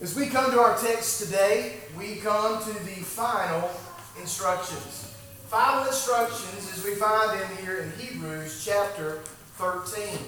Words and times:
As 0.00 0.14
we 0.14 0.28
come 0.28 0.52
to 0.52 0.60
our 0.60 0.78
text 0.78 1.24
today, 1.24 1.72
we 1.98 2.16
come 2.16 2.62
to 2.62 2.72
the 2.84 3.02
final 3.02 3.68
instructions. 4.20 5.12
Final 5.48 5.88
instructions 5.88 6.72
as 6.72 6.84
we 6.84 6.94
find 6.94 7.40
them 7.40 7.56
here 7.60 7.78
in 7.78 7.90
Hebrews 7.98 8.64
chapter 8.64 9.18
13. 9.56 10.18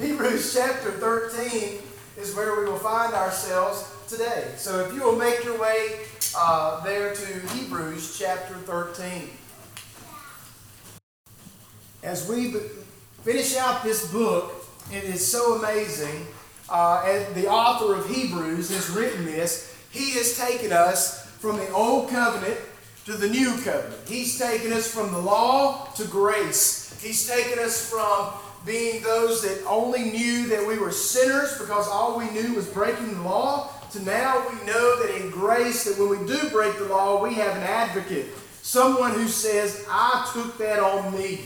Hebrews 0.00 0.52
chapter 0.52 0.90
13 0.90 1.78
is 2.16 2.34
where 2.34 2.58
we 2.58 2.66
will 2.66 2.80
find 2.80 3.14
ourselves 3.14 3.88
today. 4.08 4.52
So 4.56 4.80
if 4.80 4.92
you 4.92 5.04
will 5.04 5.14
make 5.14 5.44
your 5.44 5.60
way 5.60 6.00
uh, 6.36 6.82
there 6.82 7.14
to 7.14 7.46
Hebrews 7.54 8.18
chapter 8.18 8.54
13. 8.54 9.30
As 12.02 12.28
we 12.28 12.52
finish 13.28 13.58
out 13.58 13.82
this 13.82 14.10
book, 14.10 14.54
and 14.90 15.04
it 15.04 15.14
is 15.14 15.30
so 15.30 15.56
amazing. 15.56 16.26
Uh, 16.70 17.02
and 17.04 17.34
the 17.34 17.46
author 17.46 17.94
of 17.94 18.08
Hebrews 18.08 18.70
has 18.70 18.88
written 18.88 19.26
this. 19.26 19.76
He 19.90 20.12
has 20.12 20.38
taken 20.38 20.72
us 20.72 21.26
from 21.32 21.58
the 21.58 21.70
old 21.72 22.08
covenant 22.08 22.58
to 23.04 23.12
the 23.12 23.28
new 23.28 23.52
covenant. 23.60 24.08
He's 24.08 24.38
taken 24.38 24.72
us 24.72 24.90
from 24.90 25.12
the 25.12 25.18
law 25.18 25.90
to 25.96 26.06
grace. 26.06 26.98
He's 27.02 27.28
taken 27.28 27.58
us 27.58 27.90
from 27.90 28.32
being 28.64 29.02
those 29.02 29.42
that 29.42 29.62
only 29.66 30.04
knew 30.04 30.46
that 30.46 30.66
we 30.66 30.78
were 30.78 30.90
sinners 30.90 31.58
because 31.58 31.86
all 31.86 32.18
we 32.18 32.30
knew 32.30 32.54
was 32.54 32.66
breaking 32.68 33.12
the 33.12 33.22
law 33.22 33.70
to 33.92 34.02
now 34.04 34.42
we 34.48 34.66
know 34.66 35.02
that 35.02 35.22
in 35.22 35.30
grace 35.30 35.84
that 35.84 35.98
when 35.98 36.18
we 36.18 36.26
do 36.26 36.48
break 36.48 36.78
the 36.78 36.84
law 36.86 37.22
we 37.22 37.34
have 37.34 37.56
an 37.56 37.62
advocate 37.62 38.26
someone 38.60 39.12
who 39.12 39.26
says 39.26 39.86
i 39.88 40.30
took 40.34 40.58
that 40.58 40.78
on 40.80 41.16
me 41.16 41.40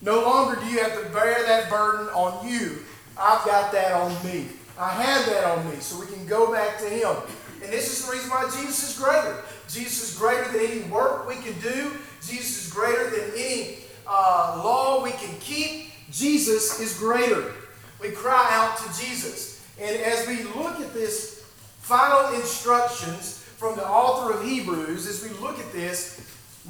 no 0.00 0.22
longer 0.22 0.60
do 0.60 0.66
you 0.66 0.78
have 0.78 1.02
to 1.02 1.08
bear 1.10 1.42
that 1.44 1.68
burden 1.70 2.06
on 2.08 2.46
you. 2.46 2.78
I've 3.18 3.44
got 3.44 3.72
that 3.72 3.92
on 3.92 4.12
me. 4.24 4.46
I 4.78 4.90
have 4.90 5.26
that 5.26 5.44
on 5.44 5.68
me 5.68 5.76
so 5.80 5.98
we 5.98 6.06
can 6.06 6.24
go 6.26 6.52
back 6.52 6.78
to 6.78 6.88
him. 6.88 7.16
And 7.62 7.72
this 7.72 7.90
is 7.92 8.06
the 8.06 8.12
reason 8.12 8.30
why 8.30 8.44
jesus 8.44 8.90
is 8.90 8.98
greater. 9.02 9.42
Jesus 9.68 10.12
is 10.12 10.18
greater 10.18 10.50
than 10.52 10.60
any 10.60 10.82
work 10.82 11.28
we 11.28 11.34
can 11.36 11.58
do. 11.60 11.92
Jesus 12.20 12.66
is 12.66 12.72
greater 12.72 13.10
than 13.10 13.30
any 13.36 13.78
uh, 14.06 14.60
law 14.64 15.02
we 15.02 15.10
can 15.10 15.36
keep. 15.40 15.90
Jesus 16.10 16.80
is 16.80 16.96
greater. 16.96 17.52
We 18.00 18.10
cry 18.10 18.48
out 18.52 18.78
to 18.78 19.04
Jesus. 19.04 19.64
And 19.80 19.96
as 19.96 20.26
we 20.28 20.44
look 20.60 20.80
at 20.80 20.94
this 20.94 21.44
final 21.80 22.34
instructions 22.34 23.38
from 23.56 23.74
the 23.76 23.86
author 23.86 24.38
of 24.38 24.44
Hebrews, 24.44 25.06
as 25.06 25.22
we 25.22 25.30
look 25.40 25.58
at 25.58 25.72
this, 25.72 26.20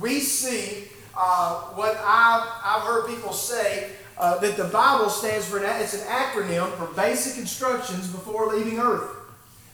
we 0.00 0.20
see 0.20 0.88
uh, 1.18 1.60
what 1.74 1.96
I've, 1.96 2.48
I've 2.64 2.82
heard 2.82 3.08
people 3.08 3.32
say 3.32 3.90
uh, 4.16 4.38
that 4.38 4.56
the 4.56 4.64
Bible 4.64 5.10
stands 5.10 5.46
for, 5.46 5.58
an, 5.58 5.82
it's 5.82 5.94
an 5.94 6.06
acronym 6.08 6.72
for 6.76 6.86
basic 6.94 7.38
instructions 7.38 8.06
before 8.06 8.54
leaving 8.54 8.78
earth. 8.78 9.16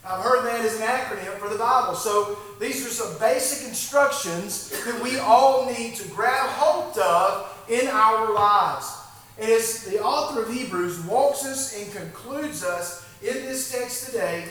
I've 0.07 0.23
heard 0.23 0.45
that 0.47 0.65
as 0.65 0.81
an 0.81 0.87
acronym 0.87 1.39
for 1.39 1.49
the 1.49 1.59
Bible. 1.59 1.95
So 1.95 2.39
these 2.61 2.87
are 2.87 2.91
some 2.91 3.19
basic 3.19 3.69
instructions 3.69 4.71
that 4.85 5.03
we 5.03 5.19
all 5.19 5.67
need 5.67 5.97
to 5.97 6.09
grab 6.09 6.49
hold 6.51 6.97
of 6.99 7.67
in 7.69 7.89
our 7.89 8.33
lives. 8.33 8.91
And 9.39 9.51
as 9.51 9.85
the 9.85 10.03
author 10.03 10.43
of 10.43 10.53
Hebrews 10.53 11.01
walks 11.05 11.45
us 11.45 11.79
and 11.79 11.93
concludes 11.93 12.63
us 12.65 13.07
in 13.23 13.35
this 13.35 13.73
text 13.73 14.07
today, 14.07 14.47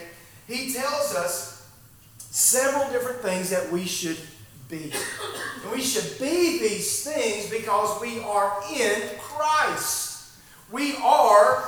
he 0.47 0.73
tells 0.73 1.15
us 1.15 1.69
several 2.17 2.91
different 2.91 3.21
things 3.21 3.49
that 3.51 3.71
we 3.71 3.85
should 3.85 4.17
be. 4.69 4.91
And 5.63 5.71
we 5.71 5.81
should 5.81 6.19
be 6.19 6.59
these 6.59 7.03
things 7.03 7.49
because 7.49 7.99
we 8.01 8.19
are 8.21 8.61
in 8.75 9.01
Christ. 9.19 10.33
We 10.71 10.95
are 10.97 11.63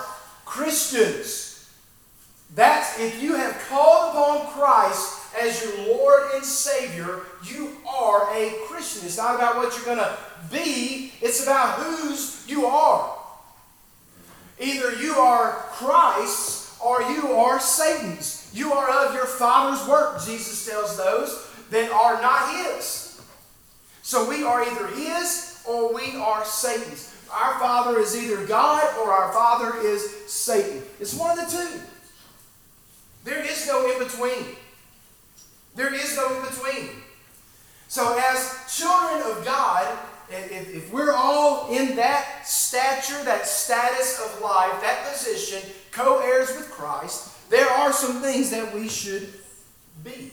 Christians. 0.46 1.70
That's 2.54 3.00
if 3.00 3.22
you 3.22 3.36
have 3.36 3.60
called 3.70 4.16
upon 4.16 4.48
Christ 4.54 5.22
as 5.40 5.62
your 5.62 5.98
Lord 5.98 6.24
and 6.36 6.44
Savior, 6.44 7.22
you 7.44 7.72
are 7.88 8.34
a 8.34 8.54
Christian. 8.68 9.06
It's 9.06 9.18
not 9.18 9.36
about 9.36 9.58
what 9.58 9.76
you're 9.76 9.86
going 9.86 9.98
to 9.98 10.18
be, 10.52 11.12
it's 11.22 11.44
about 11.44 11.80
whose 11.80 12.46
you 12.48 12.66
are. 12.66 13.18
Either 14.60 14.96
you 14.96 15.16
are 15.16 15.66
Christ's 15.72 16.80
or 16.80 17.02
you 17.02 17.34
are 17.34 17.60
Satan's. 17.60 18.50
You 18.54 18.72
are 18.72 19.06
of 19.06 19.14
your 19.14 19.26
Father's 19.26 19.86
work, 19.88 20.24
Jesus 20.24 20.66
tells 20.66 20.96
those 20.96 21.46
that 21.76 21.92
are 21.92 22.22
not 22.22 22.56
His. 22.56 23.22
So 24.02 24.30
we 24.30 24.44
are 24.44 24.64
either 24.64 24.88
His 24.88 25.62
or 25.68 25.94
we 25.94 26.16
are 26.16 26.46
Satan's. 26.46 27.14
Our 27.30 27.60
Father 27.60 28.00
is 28.00 28.16
either 28.16 28.46
God 28.46 28.98
or 29.00 29.12
our 29.12 29.34
Father 29.34 29.78
is 29.82 30.32
Satan. 30.32 30.82
It's 31.02 31.14
one 31.14 31.38
of 31.38 31.52
the 31.52 31.58
two. 31.58 31.82
There 33.26 33.44
is 33.44 33.68
no 33.68 33.92
in 33.92 34.00
between. 34.00 34.56
There 35.76 35.94
is 35.94 36.16
no 36.16 36.38
in 36.38 36.46
between. 36.46 36.90
So, 37.90 38.18
as 38.18 38.58
children 38.74 39.32
of 39.32 39.44
God, 39.44 39.98
if, 40.30 40.74
if 40.74 40.94
we're 40.94 41.14
all 41.14 41.70
in 41.72 41.98
that 41.98 42.48
stature, 42.48 43.22
that 43.26 43.48
status 43.48 44.22
of 44.24 44.42
life, 44.42 44.82
that 44.82 45.12
position, 45.12 45.62
co 45.92 46.20
heirs 46.20 46.56
with 46.56 46.70
Christ, 46.72 47.50
there 47.50 47.68
are 47.68 47.92
some 47.92 48.22
things 48.22 48.50
that 48.52 48.74
we 48.74 48.88
should 48.88 49.28
be. 50.04 50.32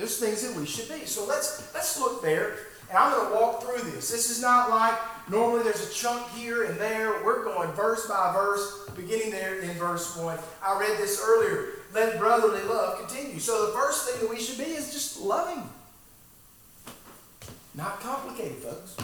There's 0.00 0.18
things 0.18 0.40
that 0.48 0.58
we 0.58 0.64
should 0.64 0.88
be. 0.88 1.04
So 1.04 1.26
let's 1.26 1.74
let's 1.74 2.00
look 2.00 2.22
there, 2.22 2.56
and 2.88 2.96
I'm 2.96 3.12
going 3.12 3.28
to 3.28 3.34
walk 3.34 3.62
through 3.62 3.82
this. 3.90 4.10
This 4.10 4.30
is 4.30 4.40
not 4.40 4.70
like 4.70 4.94
normally 5.28 5.62
there's 5.62 5.90
a 5.90 5.92
chunk 5.92 6.26
here 6.30 6.64
and 6.64 6.80
there. 6.80 7.22
We're 7.22 7.44
going 7.44 7.70
verse 7.72 8.06
by 8.06 8.32
verse, 8.32 8.88
beginning 8.96 9.30
there 9.30 9.60
in 9.60 9.68
verse 9.72 10.16
one. 10.16 10.38
I 10.64 10.80
read 10.80 10.96
this 10.96 11.20
earlier. 11.22 11.66
Let 11.92 12.18
brotherly 12.18 12.62
love 12.62 13.06
continue. 13.06 13.38
So 13.38 13.66
the 13.66 13.72
first 13.72 14.08
thing 14.08 14.22
that 14.22 14.30
we 14.30 14.40
should 14.40 14.56
be 14.56 14.70
is 14.72 14.90
just 14.90 15.20
loving. 15.20 15.68
Not 17.74 18.00
complicated, 18.00 18.56
folks. 18.56 18.96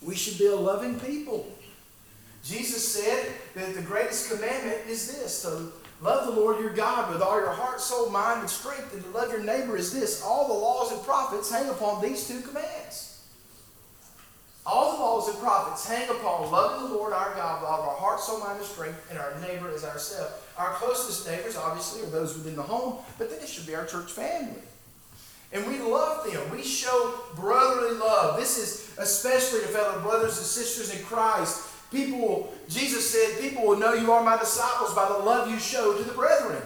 We 0.00 0.14
should 0.14 0.38
be 0.38 0.46
a 0.46 0.56
loving 0.56 0.98
people. 1.00 1.52
Jesus 2.42 2.88
said 2.88 3.30
that 3.54 3.74
the 3.74 3.82
greatest 3.82 4.30
commandment 4.30 4.86
is 4.88 5.06
this 5.06 5.42
to 5.42 5.70
love 6.04 6.26
the 6.26 6.40
Lord 6.40 6.60
your 6.60 6.74
God 6.74 7.10
with 7.10 7.22
all 7.22 7.40
your 7.40 7.50
heart, 7.50 7.80
soul, 7.80 8.10
mind, 8.10 8.40
and 8.40 8.50
strength, 8.50 8.92
and 8.92 9.02
to 9.02 9.10
love 9.10 9.32
your 9.32 9.42
neighbor 9.42 9.76
is 9.76 9.92
this. 9.92 10.22
All 10.22 10.46
the 10.46 10.54
laws 10.54 10.92
and 10.92 11.02
prophets 11.02 11.50
hang 11.50 11.68
upon 11.70 12.02
these 12.02 12.28
two 12.28 12.42
commands. 12.42 13.10
All 14.66 14.92
the 14.92 15.02
laws 15.02 15.28
and 15.28 15.38
prophets 15.38 15.88
hang 15.88 16.08
upon 16.10 16.50
loving 16.50 16.88
the 16.88 16.94
Lord 16.94 17.12
our 17.12 17.34
God 17.34 17.60
with 17.60 17.70
all 17.70 17.82
of 17.82 17.88
our 17.88 17.96
heart, 17.96 18.20
soul, 18.20 18.40
mind, 18.40 18.58
and 18.58 18.66
strength, 18.66 19.06
and 19.10 19.18
our 19.18 19.34
neighbor 19.40 19.70
as 19.70 19.84
ourselves. 19.84 20.32
Our 20.58 20.74
closest 20.74 21.26
neighbors, 21.26 21.56
obviously, 21.56 22.02
are 22.02 22.10
those 22.10 22.34
within 22.34 22.56
the 22.56 22.62
home, 22.62 22.96
but 23.18 23.30
then 23.30 23.40
it 23.40 23.48
should 23.48 23.66
be 23.66 23.74
our 23.74 23.86
church 23.86 24.12
family. 24.12 24.62
And 25.52 25.66
we 25.66 25.78
love 25.78 26.30
them. 26.30 26.50
We 26.50 26.62
show 26.62 27.14
brotherly 27.36 27.96
love. 27.96 28.38
This 28.38 28.58
is 28.58 28.98
especially 28.98 29.60
to 29.60 29.68
fellow 29.68 30.00
brothers 30.00 30.36
and 30.36 30.46
sisters 30.46 30.94
in 30.94 31.04
Christ. 31.04 31.68
People 31.94 32.18
will, 32.18 32.52
Jesus 32.68 33.08
said, 33.08 33.40
people 33.40 33.64
will 33.64 33.78
know 33.78 33.94
you 33.94 34.10
are 34.10 34.24
my 34.24 34.36
disciples 34.36 34.92
by 34.94 35.08
the 35.08 35.18
love 35.18 35.48
you 35.48 35.60
show 35.60 35.96
to 35.96 36.02
the 36.02 36.12
brethren. 36.12 36.60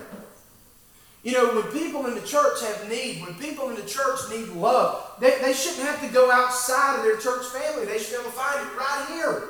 You 1.23 1.33
know, 1.33 1.55
when 1.55 1.71
people 1.71 2.07
in 2.07 2.15
the 2.15 2.27
church 2.27 2.63
have 2.63 2.89
need, 2.89 3.21
when 3.21 3.35
people 3.35 3.69
in 3.69 3.77
the 3.77 3.87
church 3.87 4.21
need 4.31 4.49
love, 4.49 5.17
they, 5.21 5.39
they 5.43 5.53
shouldn't 5.53 5.87
have 5.87 6.01
to 6.01 6.09
go 6.09 6.31
outside 6.31 6.97
of 6.97 7.03
their 7.03 7.19
church 7.19 7.45
family. 7.47 7.85
They 7.85 7.99
should 7.99 8.11
be 8.11 8.21
able 8.21 8.31
to 8.31 8.37
find 8.37 8.67
it 8.67 8.77
right 8.77 9.07
here. 9.11 9.49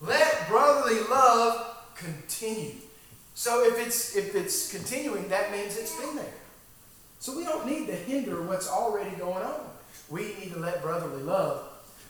Let 0.00 0.48
brotherly 0.48 1.00
love 1.10 1.76
continue. 1.94 2.76
So 3.34 3.64
if 3.64 3.84
it's 3.84 4.16
if 4.16 4.34
it's 4.34 4.70
continuing, 4.70 5.28
that 5.28 5.52
means 5.52 5.76
it's 5.76 5.94
been 6.00 6.16
there. 6.16 6.24
So 7.18 7.36
we 7.36 7.44
don't 7.44 7.66
need 7.66 7.88
to 7.88 7.94
hinder 7.94 8.42
what's 8.42 8.68
already 8.68 9.14
going 9.16 9.44
on. 9.44 9.60
We 10.08 10.34
need 10.40 10.52
to 10.54 10.60
let 10.60 10.82
brotherly 10.82 11.22
love 11.22 11.64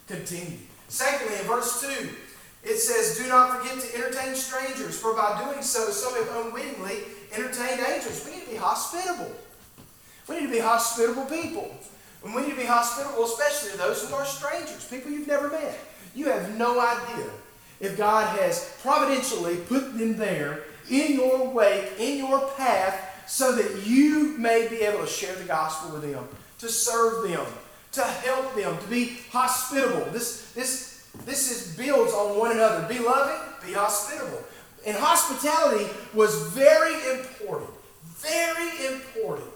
continue. 0.06 0.58
Secondly, 0.88 1.38
in 1.38 1.46
verse 1.46 1.80
2, 1.80 2.08
it 2.64 2.78
says, 2.78 3.18
Do 3.18 3.28
not 3.28 3.58
forget 3.58 3.80
to 3.80 3.94
entertain 3.94 4.34
strangers, 4.34 4.98
for 4.98 5.14
by 5.14 5.42
doing 5.44 5.62
so, 5.62 5.90
some 5.90 6.14
have 6.14 6.46
unwittingly 6.46 6.98
entertained 7.32 7.80
angels. 7.86 8.26
We 8.26 8.36
need 8.36 8.44
to 8.44 8.50
be 8.50 8.56
hospitable. 8.56 9.32
We 10.28 10.40
need 10.40 10.46
to 10.46 10.52
be 10.52 10.58
hospitable 10.58 11.26
people. 11.26 11.74
And 12.24 12.34
we 12.34 12.42
need 12.42 12.50
to 12.50 12.56
be 12.56 12.66
hospitable, 12.66 13.24
especially 13.24 13.72
to 13.72 13.78
those 13.78 14.08
who 14.08 14.14
are 14.14 14.24
strangers, 14.24 14.86
people 14.88 15.10
you've 15.10 15.28
never 15.28 15.48
met. 15.48 15.78
You 16.14 16.26
have 16.30 16.56
no 16.56 16.80
idea 16.80 17.30
if 17.80 17.96
God 17.96 18.36
has 18.40 18.76
providentially 18.82 19.56
put 19.56 19.96
them 19.96 20.16
there 20.16 20.64
in 20.90 21.14
your 21.14 21.48
wake, 21.48 21.92
in 21.98 22.18
your 22.18 22.48
path, 22.56 23.24
so 23.28 23.54
that 23.54 23.86
you 23.86 24.36
may 24.38 24.68
be 24.68 24.78
able 24.78 25.00
to 25.00 25.06
share 25.06 25.34
the 25.36 25.44
gospel 25.44 25.92
with 25.92 26.10
them, 26.10 26.26
to 26.58 26.68
serve 26.68 27.28
them, 27.28 27.46
to 27.98 28.04
help 28.04 28.54
them, 28.54 28.76
to 28.76 28.86
be 28.86 29.18
hospitable. 29.30 30.10
This, 30.12 30.52
this, 30.52 31.06
this 31.24 31.50
is 31.50 31.76
builds 31.76 32.12
on 32.12 32.38
one 32.38 32.52
another. 32.52 32.86
Be 32.88 32.98
loving, 32.98 33.40
be 33.66 33.74
hospitable. 33.74 34.42
And 34.86 34.96
hospitality 34.96 35.86
was 36.14 36.48
very 36.52 36.94
important, 37.18 37.70
very 38.16 38.94
important 38.94 39.50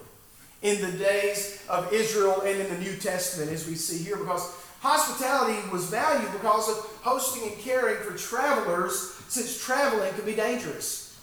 in 0.63 0.81
the 0.81 0.99
days 0.99 1.65
of 1.69 1.93
Israel 1.93 2.43
and 2.43 2.61
in 2.61 2.69
the 2.69 2.79
New 2.79 2.97
Testament, 2.97 3.51
as 3.51 3.67
we 3.67 3.75
see 3.75 4.03
here, 4.05 4.17
because 4.17 4.63
Hospitality 4.83 5.57
was 5.71 5.85
valued 5.87 6.33
because 6.33 6.69
of 6.69 6.77
hosting 7.03 7.53
and 7.53 7.61
caring 7.61 8.03
for 8.03 8.17
travelers, 8.17 9.15
since 9.29 9.65
traveling 9.65 10.13
could 10.15 10.27
be 10.27 10.35
dangerous. 10.35 11.17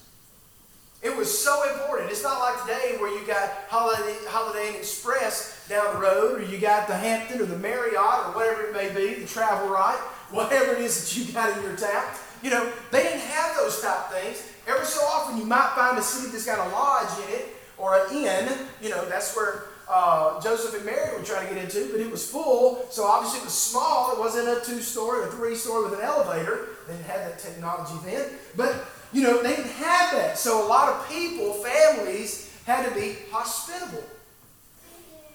It 1.01 1.15
was 1.15 1.27
so 1.37 1.69
important. 1.73 2.09
It's 2.09 2.23
not 2.23 2.39
like 2.39 2.61
today 2.61 2.95
where 2.99 3.11
you 3.11 3.27
got 3.27 3.49
Holiday, 3.67 4.15
Holiday 4.27 4.69
Inn 4.69 4.75
Express 4.75 5.58
down 5.69 5.93
the 5.93 6.01
road, 6.01 6.41
or 6.41 6.43
you 6.43 6.57
got 6.57 6.87
the 6.87 6.95
Hampton 6.95 7.39
or 7.39 7.45
the 7.45 7.57
Marriott 7.57 7.95
or 7.95 8.33
whatever 8.33 8.63
it 8.63 8.73
may 8.73 8.89
be, 8.89 9.21
the 9.21 9.27
Travel 9.27 9.69
Right, 9.69 9.99
whatever 10.31 10.73
it 10.73 10.81
is 10.81 10.99
that 10.99 11.15
you 11.15 11.31
got 11.31 11.55
in 11.55 11.63
your 11.63 11.77
town. 11.77 12.03
You 12.41 12.49
know, 12.49 12.71
they 12.91 13.03
didn't 13.03 13.21
have 13.21 13.55
those 13.55 13.79
type 13.81 14.09
things. 14.09 14.43
Every 14.67 14.85
so 14.85 15.01
often 15.01 15.37
you 15.37 15.45
might 15.45 15.73
find 15.75 15.97
a 15.97 16.01
city 16.01 16.31
that's 16.31 16.45
got 16.45 16.65
a 16.67 16.69
lodge 16.71 17.09
in 17.27 17.35
it 17.35 17.49
or 17.77 17.95
an 17.95 18.15
inn. 18.15 18.49
You 18.81 18.89
know, 18.89 19.07
that's 19.07 19.35
where 19.35 19.65
uh, 19.89 20.41
Joseph 20.41 20.75
and 20.75 20.85
Mary 20.85 21.17
were 21.17 21.23
trying 21.23 21.47
to 21.47 21.53
get 21.53 21.63
into, 21.63 21.91
but 21.91 21.99
it 21.99 22.09
was 22.09 22.29
full, 22.29 22.85
so 22.89 23.05
obviously 23.05 23.39
it 23.39 23.45
was 23.45 23.53
small. 23.53 24.13
It 24.13 24.19
wasn't 24.19 24.47
a 24.47 24.65
two-story 24.65 25.21
or 25.21 25.31
three-story 25.31 25.89
with 25.89 25.99
an 25.99 26.05
elevator. 26.05 26.69
They 26.87 26.93
didn't 26.93 27.07
have 27.07 27.21
that 27.21 27.39
technology 27.39 27.93
then. 28.05 28.29
But, 28.55 28.85
you 29.11 29.23
know, 29.23 29.41
they 29.41 29.55
didn't 29.55 29.71
have 29.71 30.11
that. 30.13 30.37
So 30.37 30.65
a 30.65 30.67
lot 30.67 30.89
of 30.93 31.09
people, 31.09 31.53
families, 31.53 32.55
had 32.65 32.87
to 32.87 32.93
be 32.93 33.17
hospitable. 33.31 34.03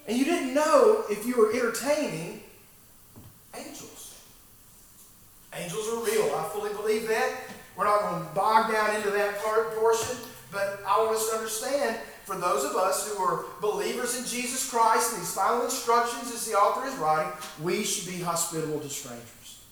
And 0.07 0.19
you 0.19 0.25
didn't 0.25 0.55
know 0.55 1.05
if 1.09 1.27
you 1.27 1.37
were 1.37 1.53
entertaining 1.53 2.43
angels. 3.57 4.21
Angels 5.55 5.89
are 5.89 6.05
real. 6.05 6.35
I 6.35 6.49
fully 6.53 6.73
believe 6.75 7.09
that. 7.09 7.31
We're 7.77 7.85
not 7.85 8.01
going 8.03 8.23
to 8.23 8.35
bog 8.35 8.73
down 8.73 8.95
into 8.97 9.11
that 9.11 9.43
part, 9.43 9.75
portion, 9.77 10.17
but 10.53 10.81
I 10.87 10.99
want 10.99 11.17
us 11.17 11.31
to 11.31 11.37
understand 11.37 11.99
for 12.25 12.37
those 12.37 12.65
of 12.65 12.77
us 12.77 13.09
who 13.09 13.23
are 13.23 13.45
believers 13.61 14.19
in 14.19 14.25
Jesus 14.25 14.71
Christ 14.71 15.13
and 15.13 15.23
these 15.23 15.35
final 15.35 15.65
instructions 15.65 16.33
as 16.33 16.47
the 16.47 16.55
author 16.55 16.87
is 16.87 16.95
writing, 16.97 17.33
we 17.63 17.83
should 17.85 18.13
be 18.13 18.21
hospitable 18.21 18.81
to 18.81 18.89
strangers. 18.89 19.63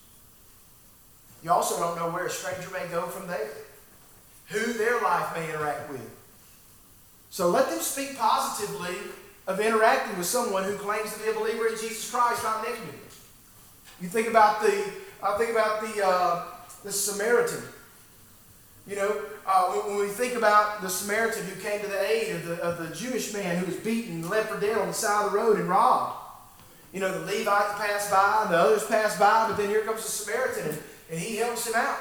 You 1.41 1.51
also 1.51 1.79
don't 1.79 1.95
know 1.95 2.09
where 2.09 2.25
a 2.25 2.29
stranger 2.29 2.69
may 2.71 2.87
go 2.91 3.07
from 3.07 3.27
there, 3.27 3.49
who 4.47 4.73
their 4.73 5.01
life 5.01 5.35
may 5.35 5.49
interact 5.49 5.89
with. 5.89 6.09
So 7.29 7.49
let 7.49 7.69
them 7.69 7.79
speak 7.79 8.17
positively 8.17 8.95
of 9.47 9.59
interacting 9.59 10.17
with 10.17 10.27
someone 10.27 10.63
who 10.63 10.75
claims 10.77 11.13
to 11.13 11.19
be 11.19 11.29
a 11.29 11.33
believer 11.33 11.67
in 11.67 11.73
Jesus 11.73 12.09
Christ, 12.09 12.43
not 12.43 12.63
negatively. 12.63 12.93
You 13.99 14.03
You 14.03 14.09
think 14.09 14.27
about 14.27 14.61
the, 14.61 14.91
I 15.21 15.37
think 15.37 15.51
about 15.51 15.81
the, 15.81 16.05
uh, 16.05 16.45
the 16.83 16.91
Samaritan. 16.91 17.63
You 18.87 18.97
know, 18.97 19.21
uh, 19.45 19.71
when, 19.71 19.97
we 19.97 20.07
think 20.07 20.35
about 20.35 20.81
the 20.81 20.89
Samaritan 20.89 21.45
who 21.45 21.61
came 21.61 21.81
to 21.81 21.87
the 21.87 22.01
aid 22.01 22.35
of 22.35 22.45
the, 22.45 22.61
of 22.61 22.77
the 22.77 22.95
Jewish 22.95 23.33
man 23.33 23.57
who 23.57 23.65
was 23.65 23.77
beaten, 23.77 24.27
left 24.29 24.49
for 24.49 24.59
dead 24.59 24.77
on 24.77 24.87
the 24.87 24.93
side 24.93 25.25
of 25.25 25.31
the 25.31 25.37
road 25.37 25.59
and 25.59 25.69
robbed. 25.69 26.19
You 26.93 26.99
know, 26.99 27.11
the 27.11 27.25
Levites 27.25 27.73
passed 27.77 28.11
by, 28.11 28.47
the 28.49 28.57
others 28.57 28.85
passed 28.85 29.19
by, 29.19 29.47
but 29.47 29.57
then 29.57 29.69
here 29.69 29.81
comes 29.81 30.03
the 30.03 30.11
Samaritan 30.11 30.69
and, 30.69 30.79
and 31.11 31.19
he 31.19 31.37
helps 31.37 31.67
him 31.67 31.73
out. 31.75 31.97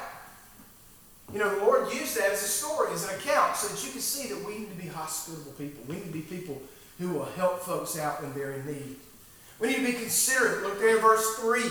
You 1.33 1.39
know, 1.39 1.55
the 1.55 1.65
Lord 1.65 1.93
used 1.93 2.17
that 2.19 2.31
as 2.33 2.43
a 2.43 2.49
story, 2.49 2.93
as 2.93 3.09
an 3.09 3.15
account, 3.15 3.57
so 3.57 3.69
that 3.69 3.85
you 3.85 3.91
can 3.91 4.01
see 4.01 4.29
that 4.29 4.45
we 4.45 4.59
need 4.59 4.71
to 4.71 4.77
be 4.77 4.89
hospitable 4.89 5.53
people. 5.53 5.83
We 5.89 5.95
need 5.97 6.05
to 6.05 6.13
be 6.13 6.21
people 6.21 6.61
who 6.99 7.11
will 7.11 7.25
help 7.25 7.61
folks 7.61 7.99
out 7.99 8.23
when 8.23 8.35
they're 8.35 8.53
in 8.53 8.67
need. 8.67 8.97
We 9.59 9.69
need 9.69 9.77
to 9.77 9.87
be 9.87 9.93
considerate. 9.93 10.63
Look 10.63 10.79
there 10.79 10.97
in 10.97 11.03
verse 11.03 11.37
3. 11.37 11.63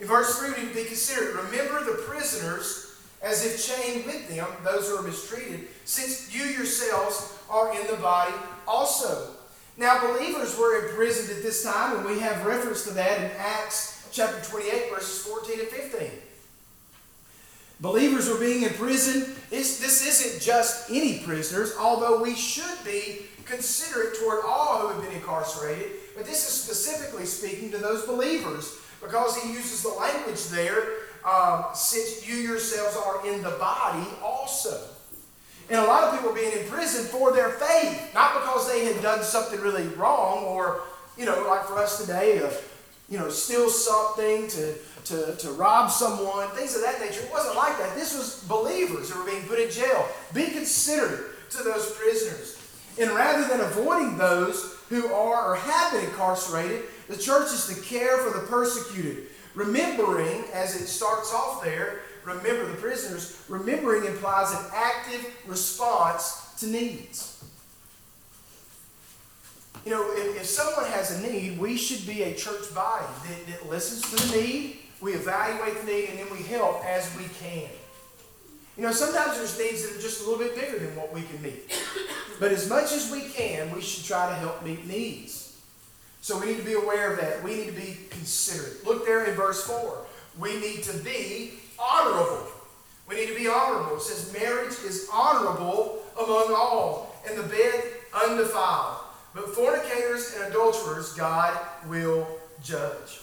In 0.00 0.06
verse 0.06 0.38
3, 0.38 0.52
we 0.52 0.62
need 0.62 0.68
to 0.70 0.74
be 0.74 0.84
considerate. 0.84 1.36
Remember 1.36 1.84
the 1.84 2.02
prisoners 2.06 2.86
as 3.22 3.44
if 3.44 3.66
chained 3.66 4.06
with 4.06 4.28
them, 4.28 4.46
those 4.64 4.88
who 4.88 4.96
are 4.96 5.02
mistreated, 5.02 5.68
since 5.84 6.34
you 6.34 6.44
yourselves 6.44 7.38
are 7.50 7.78
in 7.78 7.86
the 7.86 7.96
body 7.96 8.32
also. 8.66 9.30
Now, 9.76 10.00
believers 10.14 10.58
were 10.58 10.86
imprisoned 10.86 11.36
at 11.36 11.42
this 11.42 11.62
time, 11.62 11.98
and 11.98 12.06
we 12.06 12.18
have 12.20 12.46
reference 12.46 12.84
to 12.84 12.90
that 12.94 13.18
in 13.18 13.30
Acts 13.38 14.08
chapter 14.12 14.40
28, 14.50 14.90
verses 14.90 15.22
14 15.24 15.60
and 15.60 15.68
15. 15.68 16.10
Believers 17.80 18.28
were 18.28 18.38
being 18.38 18.62
imprisoned. 18.62 19.29
This 19.50 20.06
isn't 20.06 20.40
just 20.40 20.90
any 20.90 21.18
prisoners, 21.18 21.74
although 21.78 22.22
we 22.22 22.34
should 22.34 22.84
be 22.84 23.26
considerate 23.44 24.14
toward 24.14 24.44
all 24.44 24.78
who 24.78 24.88
have 24.88 25.02
been 25.02 25.12
incarcerated. 25.12 25.92
But 26.16 26.24
this 26.24 26.48
is 26.48 26.62
specifically 26.62 27.26
speaking 27.26 27.70
to 27.72 27.78
those 27.78 28.06
believers 28.06 28.78
because 29.02 29.36
he 29.36 29.52
uses 29.52 29.82
the 29.82 29.88
language 29.88 30.46
there 30.48 30.84
um, 31.24 31.64
since 31.74 32.26
you 32.26 32.36
yourselves 32.36 32.96
are 32.96 33.26
in 33.26 33.42
the 33.42 33.50
body 33.50 34.06
also. 34.22 34.80
And 35.68 35.78
a 35.78 35.84
lot 35.84 36.04
of 36.04 36.14
people 36.14 36.30
are 36.30 36.34
being 36.34 36.52
imprisoned 36.52 37.08
for 37.08 37.32
their 37.32 37.50
faith, 37.50 38.10
not 38.14 38.34
because 38.34 38.68
they 38.68 38.84
had 38.84 39.02
done 39.02 39.22
something 39.22 39.60
really 39.60 39.86
wrong 39.88 40.44
or, 40.44 40.82
you 41.16 41.24
know, 41.24 41.46
like 41.48 41.64
for 41.64 41.78
us 41.78 42.00
today, 42.00 42.40
uh, 42.42 42.50
you 43.10 43.18
know, 43.18 43.28
steal 43.28 43.68
something, 43.68 44.48
to, 44.48 44.74
to, 45.04 45.36
to 45.36 45.50
rob 45.52 45.90
someone, 45.90 46.48
things 46.50 46.74
of 46.74 46.82
that 46.82 47.00
nature. 47.00 47.20
It 47.20 47.30
wasn't 47.30 47.56
like 47.56 47.76
that. 47.78 47.94
This 47.94 48.16
was 48.16 48.44
believers 48.48 49.10
who 49.10 49.18
were 49.18 49.28
being 49.28 49.42
put 49.42 49.58
in 49.58 49.70
jail. 49.70 50.08
Be 50.32 50.46
considerate 50.46 51.50
to 51.50 51.62
those 51.62 51.90
prisoners. 51.92 52.56
And 52.98 53.10
rather 53.10 53.46
than 53.48 53.60
avoiding 53.60 54.16
those 54.16 54.76
who 54.88 55.12
are 55.12 55.52
or 55.52 55.56
have 55.56 55.92
been 55.92 56.04
incarcerated, 56.04 56.84
the 57.08 57.16
church 57.16 57.52
is 57.52 57.66
to 57.66 57.80
care 57.82 58.18
for 58.18 58.38
the 58.38 58.46
persecuted 58.46 59.26
Remembering, 59.54 60.44
as 60.52 60.80
it 60.80 60.86
starts 60.86 61.34
off 61.34 61.64
there, 61.64 62.02
remember 62.24 62.66
the 62.66 62.76
prisoners, 62.76 63.42
remembering 63.48 64.04
implies 64.04 64.52
an 64.52 64.64
active 64.72 65.26
response 65.46 66.54
to 66.58 66.66
needs. 66.66 67.42
You 69.84 69.92
know, 69.92 70.12
if, 70.12 70.36
if 70.36 70.46
someone 70.46 70.90
has 70.90 71.18
a 71.18 71.30
need, 71.30 71.58
we 71.58 71.76
should 71.76 72.06
be 72.06 72.22
a 72.24 72.34
church 72.34 72.74
body 72.74 73.06
that, 73.28 73.46
that 73.46 73.68
listens 73.68 74.02
to 74.10 74.28
the 74.28 74.36
need, 74.36 74.78
we 75.00 75.14
evaluate 75.14 75.80
the 75.80 75.86
need, 75.86 76.10
and 76.10 76.18
then 76.18 76.30
we 76.30 76.42
help 76.42 76.84
as 76.84 77.14
we 77.16 77.24
can. 77.40 77.68
You 78.76 78.82
know, 78.86 78.92
sometimes 78.92 79.36
there's 79.36 79.58
needs 79.58 79.86
that 79.86 79.98
are 79.98 80.00
just 80.00 80.26
a 80.26 80.30
little 80.30 80.44
bit 80.44 80.54
bigger 80.54 80.78
than 80.78 80.94
what 80.96 81.12
we 81.12 81.22
can 81.22 81.42
meet. 81.42 81.82
But 82.38 82.52
as 82.52 82.68
much 82.68 82.92
as 82.92 83.10
we 83.10 83.22
can, 83.22 83.70
we 83.74 83.80
should 83.80 84.04
try 84.04 84.28
to 84.28 84.34
help 84.34 84.64
meet 84.64 84.86
needs. 84.86 85.60
So 86.22 86.38
we 86.38 86.46
need 86.46 86.58
to 86.58 86.64
be 86.64 86.74
aware 86.74 87.12
of 87.12 87.20
that. 87.20 87.42
We 87.42 87.56
need 87.56 87.66
to 87.66 87.72
be 87.72 87.96
considerate. 88.10 88.86
Look 88.86 89.06
there 89.06 89.24
in 89.24 89.34
verse 89.34 89.64
4. 89.64 90.06
We 90.38 90.58
need 90.60 90.82
to 90.84 90.96
be 90.98 91.52
honorable. 91.78 92.46
We 93.08 93.16
need 93.16 93.28
to 93.28 93.34
be 93.34 93.48
honorable. 93.48 93.96
It 93.96 94.02
says 94.02 94.32
marriage 94.32 94.74
is 94.86 95.08
honorable 95.12 95.98
among 96.16 96.54
all, 96.54 97.16
and 97.28 97.38
the 97.38 97.42
bed 97.42 97.84
undefiled. 98.14 98.99
But 99.34 99.54
fornicators 99.54 100.34
and 100.34 100.50
adulterers 100.52 101.12
God 101.12 101.58
will 101.86 102.26
judge. 102.62 103.20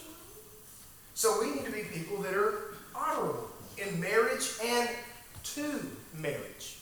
So 1.13 1.39
we 1.41 1.51
need 1.51 1.65
to 1.65 1.71
be 1.71 1.83
people 1.83 2.17
that 2.21 2.33
are 2.33 2.75
honorable 2.95 3.49
in 3.77 3.99
marriage 3.99 4.53
and 4.63 4.89
to 5.43 5.85
marriage. 6.15 6.79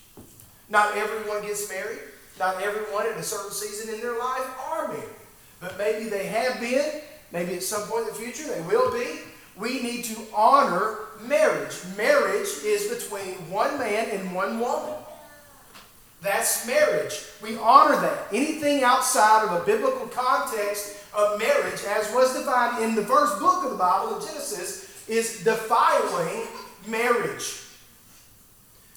Not 0.70 0.96
everyone 0.98 1.42
gets 1.42 1.70
married. 1.70 2.00
Not 2.38 2.62
everyone 2.62 3.08
at 3.08 3.18
a 3.18 3.24
certain 3.24 3.52
season 3.52 3.94
in 3.94 4.02
their 4.02 4.18
life 4.20 4.48
are 4.70 4.90
married 4.90 5.10
but 5.66 5.78
maybe 5.78 6.10
they 6.10 6.28
have 6.28 6.60
been, 6.60 7.02
maybe 7.32 7.56
at 7.56 7.64
some 7.64 7.88
point 7.88 8.08
in 8.08 8.14
the 8.14 8.20
future 8.20 8.48
they 8.48 8.62
will 8.62 8.92
be. 8.92 9.20
We 9.58 9.82
need 9.82 10.04
to 10.06 10.16
honor 10.34 10.98
marriage. 11.22 11.76
Marriage 11.98 12.50
is 12.64 12.88
between 12.88 13.34
one 13.50 13.80
man 13.80 14.10
and 14.12 14.34
one 14.36 14.60
woman. 14.60 14.94
That's 16.26 16.66
marriage. 16.66 17.22
We 17.40 17.56
honor 17.58 18.02
that. 18.02 18.28
Anything 18.34 18.84
outside 18.84 19.46
of 19.46 19.62
a 19.62 19.64
biblical 19.64 20.08
context 20.08 20.98
of 21.16 21.38
marriage, 21.38 21.82
as 21.88 22.12
was 22.16 22.36
defined 22.36 22.84
in 22.84 22.96
the 22.96 23.06
first 23.06 23.38
book 23.40 23.64
of 23.64 23.70
the 23.70 23.78
Bible, 23.78 24.16
in 24.16 24.26
Genesis, 24.26 25.08
is 25.08 25.44
defiling 25.44 26.48
marriage. 26.88 27.62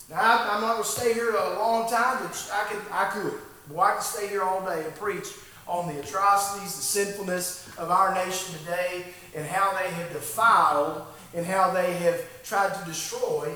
Now, 0.08 0.48
I'm 0.50 0.62
not 0.62 0.72
going 0.72 0.82
to 0.84 0.88
stay 0.88 1.12
here 1.12 1.32
a 1.32 1.58
long 1.58 1.90
time, 1.90 2.22
but 2.22 2.50
I 2.50 2.64
could, 2.64 2.82
I 2.90 3.04
could. 3.10 3.34
Boy, 3.68 3.82
I 3.82 3.92
could 3.92 4.02
stay 4.02 4.28
here 4.28 4.42
all 4.42 4.64
day 4.64 4.82
and 4.82 4.94
preach 4.94 5.26
on 5.66 5.94
the 5.94 6.00
atrocities, 6.00 6.76
the 6.76 6.82
sinfulness 6.82 7.68
of 7.76 7.90
our 7.90 8.14
nation 8.14 8.58
today, 8.60 9.04
and 9.36 9.46
how 9.46 9.76
they 9.78 9.90
have 9.90 10.10
defiled 10.14 11.02
and 11.34 11.44
how 11.44 11.72
they 11.72 11.92
have 11.92 12.24
tried 12.42 12.72
to 12.72 12.84
destroy 12.86 13.52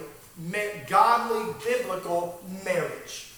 godly, 0.88 1.54
biblical 1.64 2.38
marriage. 2.66 3.31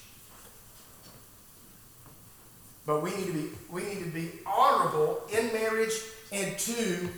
But 2.86 3.02
we 3.02 3.10
need 3.16 3.26
to 3.26 3.32
be 3.32 3.48
we 3.70 3.82
need 3.82 4.00
to 4.00 4.10
be 4.10 4.30
honorable 4.46 5.22
in 5.32 5.52
marriage 5.52 5.92
and 6.32 6.58
to 6.58 7.08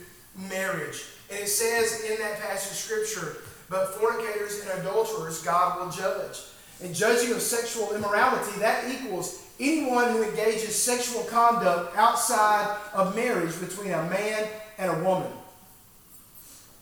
marriage. 0.49 1.03
And 1.29 1.39
it 1.39 1.47
says 1.47 2.03
in 2.09 2.17
that 2.19 2.39
passage 2.39 2.71
of 2.71 2.77
scripture, 2.77 3.37
but 3.69 3.95
fornicators 3.95 4.61
and 4.61 4.79
adulterers 4.79 5.41
God 5.43 5.79
will 5.79 5.91
judge. 5.91 6.39
And 6.81 6.93
judging 6.93 7.33
of 7.33 7.41
sexual 7.41 7.93
immorality, 7.95 8.59
that 8.59 8.89
equals 8.89 9.43
anyone 9.59 10.09
who 10.11 10.23
engages 10.23 10.75
sexual 10.75 11.23
conduct 11.23 11.97
outside 11.97 12.77
of 12.93 13.15
marriage 13.15 13.59
between 13.59 13.91
a 13.91 14.03
man 14.09 14.47
and 14.77 14.91
a 14.91 15.03
woman. 15.03 15.31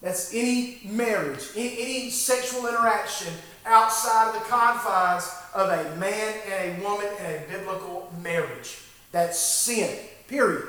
That's 0.02 0.34
any 0.34 0.82
marriage, 0.84 1.44
any, 1.56 2.10
sexual 2.10 2.68
interaction 2.68 3.34
outside 3.66 4.28
of 4.28 4.34
the 4.36 4.50
confines 4.50 5.32
of 5.56 5.70
a 5.70 5.96
man 5.96 6.34
and 6.52 6.80
a 6.80 6.84
woman 6.84 7.08
in 7.20 7.26
a 7.26 7.44
biblical 7.50 8.14
marriage. 8.22 8.78
That's 9.12 9.40
sin. 9.40 9.98
Period. 10.28 10.68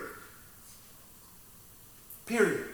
Period. 2.25 2.69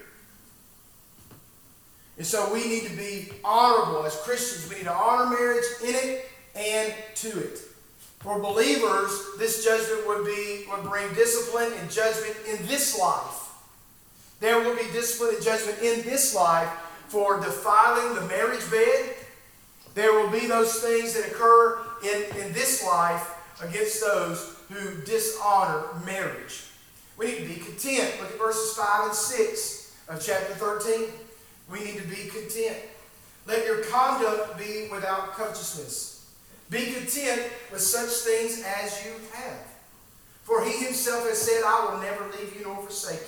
And 2.19 2.26
so 2.26 2.52
we 2.52 2.69
need 2.69 2.85
to 2.85 2.97
be 2.97 3.31
honorable 3.42 4.04
as 4.04 4.14
Christians. 4.16 4.69
We 4.69 4.76
need 4.76 4.85
to 4.85 4.92
honor 4.92 5.31
marriage 5.31 5.64
in 5.83 5.95
it 5.95 6.28
and 6.54 6.95
to 7.16 7.38
it. 7.38 7.59
For 8.21 8.38
believers, 8.38 9.11
this 9.38 9.64
judgment 9.64 10.07
would 10.07 10.25
be 10.25 10.66
would 10.71 10.88
bring 10.88 11.12
discipline 11.14 11.73
and 11.81 11.90
judgment 11.90 12.37
in 12.49 12.66
this 12.66 12.99
life. 12.99 13.50
There 14.38 14.61
will 14.61 14.76
be 14.76 14.85
discipline 14.92 15.37
and 15.37 15.45
judgment 15.45 15.78
in 15.81 16.02
this 16.02 16.35
life 16.35 16.69
for 17.09 17.40
defiling 17.40 18.14
the 18.14 18.21
marriage 18.23 18.71
bed. 18.71 19.14
There 19.95 20.12
will 20.12 20.31
be 20.31 20.47
those 20.47 20.81
things 20.81 21.14
that 21.14 21.26
occur 21.26 21.78
in, 22.02 22.25
in 22.40 22.52
this 22.52 22.85
life 22.85 23.37
against 23.62 24.00
those 24.00 24.56
who 24.71 25.00
dishonor 25.02 25.85
marriage. 26.04 26.64
We 27.16 27.26
need 27.26 27.38
to 27.38 27.49
be 27.49 27.61
content. 27.61 28.14
Look 28.21 28.32
at 28.32 28.38
verses 28.38 28.76
5 28.76 29.06
and 29.06 29.14
6 29.14 29.97
of 30.09 30.25
chapter 30.25 30.54
13. 30.54 31.09
We 31.71 31.85
need 31.85 31.99
to 31.99 32.09
be 32.09 32.28
content. 32.28 32.78
Let 33.47 33.66
your 33.66 33.82
conduct 33.85 34.59
be 34.59 34.88
without 34.90 35.32
covetousness. 35.35 36.30
Be 36.71 36.92
content 36.92 37.42
with 37.71 37.80
such 37.80 38.09
things 38.09 38.64
as 38.64 39.04
you 39.04 39.12
have. 39.35 39.66
For 40.42 40.64
he 40.64 40.85
himself 40.85 41.28
has 41.28 41.38
said, 41.38 41.62
I 41.64 41.90
will 41.90 42.00
never 42.00 42.25
leave 42.32 42.56
you 42.59 42.64
nor 42.64 42.82
forsake 42.82 43.21
you. 43.21 43.26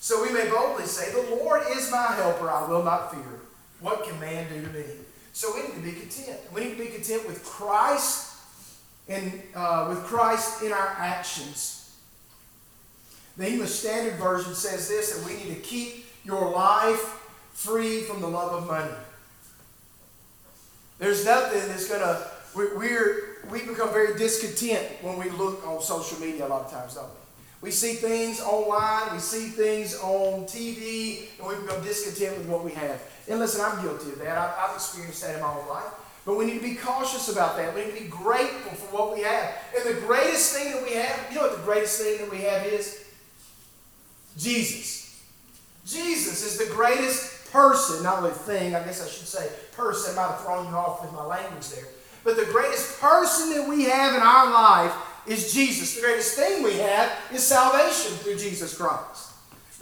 So 0.00 0.22
we 0.22 0.32
may 0.32 0.48
boldly 0.50 0.86
say, 0.86 1.12
The 1.12 1.36
Lord 1.36 1.62
is 1.70 1.90
my 1.90 2.06
helper, 2.16 2.50
I 2.50 2.68
will 2.68 2.82
not 2.82 3.12
fear. 3.12 3.40
What 3.80 4.04
can 4.04 4.18
man 4.20 4.48
do 4.48 4.60
to 4.60 4.72
me? 4.72 4.84
So 5.32 5.54
we 5.54 5.62
need 5.62 5.74
to 5.74 5.80
be 5.80 5.92
content. 5.92 6.38
We 6.54 6.64
need 6.64 6.76
to 6.76 6.84
be 6.84 6.90
content 6.90 7.26
with 7.26 7.44
Christ 7.44 8.36
and 9.08 9.42
uh, 9.54 9.86
with 9.88 10.04
Christ 10.04 10.62
in 10.62 10.72
our 10.72 10.94
actions. 10.98 11.82
The 13.36 13.48
English 13.48 13.70
Standard 13.70 14.14
Version 14.14 14.54
says 14.54 14.88
this 14.88 15.16
that 15.16 15.26
we 15.26 15.34
need 15.42 15.54
to 15.54 15.60
keep 15.60 16.06
your 16.24 16.50
life 16.50 17.00
free 17.52 18.02
from 18.02 18.20
the 18.20 18.28
love 18.28 18.52
of 18.52 18.66
money. 18.66 18.92
There's 20.98 21.24
nothing 21.24 21.66
that's 21.68 21.88
going 21.88 22.00
to, 22.00 22.30
we're, 22.54 23.38
we 23.50 23.62
become 23.64 23.92
very 23.92 24.16
discontent 24.16 24.86
when 25.00 25.18
we 25.18 25.30
look 25.30 25.66
on 25.66 25.82
social 25.82 26.20
media 26.20 26.46
a 26.46 26.48
lot 26.48 26.66
of 26.66 26.70
times, 26.70 26.94
don't 26.94 27.08
we? 27.08 27.16
We 27.62 27.70
see 27.70 27.94
things 27.94 28.40
online, 28.40 29.12
we 29.12 29.18
see 29.18 29.48
things 29.48 29.98
on 30.00 30.44
TV, 30.44 31.28
and 31.38 31.48
we 31.48 31.54
become 31.56 31.82
discontent 31.82 32.38
with 32.38 32.48
what 32.48 32.64
we 32.64 32.72
have. 32.72 33.00
And 33.28 33.38
listen, 33.38 33.60
I'm 33.60 33.82
guilty 33.82 34.10
of 34.10 34.18
that. 34.18 34.36
I've, 34.36 34.70
I've 34.70 34.74
experienced 34.74 35.22
that 35.22 35.36
in 35.36 35.40
my 35.40 35.48
own 35.48 35.68
life. 35.68 35.92
But 36.24 36.36
we 36.36 36.46
need 36.46 36.60
to 36.60 36.68
be 36.68 36.76
cautious 36.76 37.28
about 37.28 37.56
that. 37.56 37.74
We 37.74 37.84
need 37.84 37.94
to 37.96 38.02
be 38.02 38.08
grateful 38.08 38.72
for 38.72 38.96
what 38.96 39.14
we 39.14 39.22
have. 39.22 39.54
And 39.76 39.96
the 39.96 40.00
greatest 40.00 40.54
thing 40.54 40.72
that 40.72 40.82
we 40.82 40.92
have, 40.94 41.18
you 41.30 41.36
know 41.36 41.48
what 41.48 41.56
the 41.56 41.64
greatest 41.64 42.00
thing 42.00 42.18
that 42.18 42.30
we 42.30 42.38
have 42.42 42.64
is? 42.66 43.04
Jesus. 44.36 45.20
Jesus 45.84 46.44
is 46.44 46.58
the 46.58 46.72
greatest 46.72 47.50
person, 47.50 48.02
not 48.02 48.18
only 48.18 48.30
thing, 48.30 48.74
I 48.74 48.82
guess 48.84 49.04
I 49.04 49.08
should 49.08 49.26
say 49.26 49.50
person. 49.72 50.12
I 50.12 50.22
might 50.22 50.28
have 50.32 50.40
thrown 50.42 50.66
you 50.66 50.72
off 50.72 51.02
with 51.02 51.12
my 51.12 51.24
language 51.24 51.68
there. 51.70 51.84
But 52.24 52.36
the 52.36 52.44
greatest 52.46 53.00
person 53.00 53.50
that 53.50 53.68
we 53.68 53.84
have 53.84 54.14
in 54.14 54.20
our 54.20 54.50
life 54.50 54.94
is 55.26 55.52
Jesus. 55.52 55.96
The 55.96 56.02
greatest 56.02 56.36
thing 56.36 56.62
we 56.62 56.74
have 56.78 57.12
is 57.32 57.42
salvation 57.42 58.12
through 58.18 58.36
Jesus 58.36 58.76
Christ. 58.76 59.31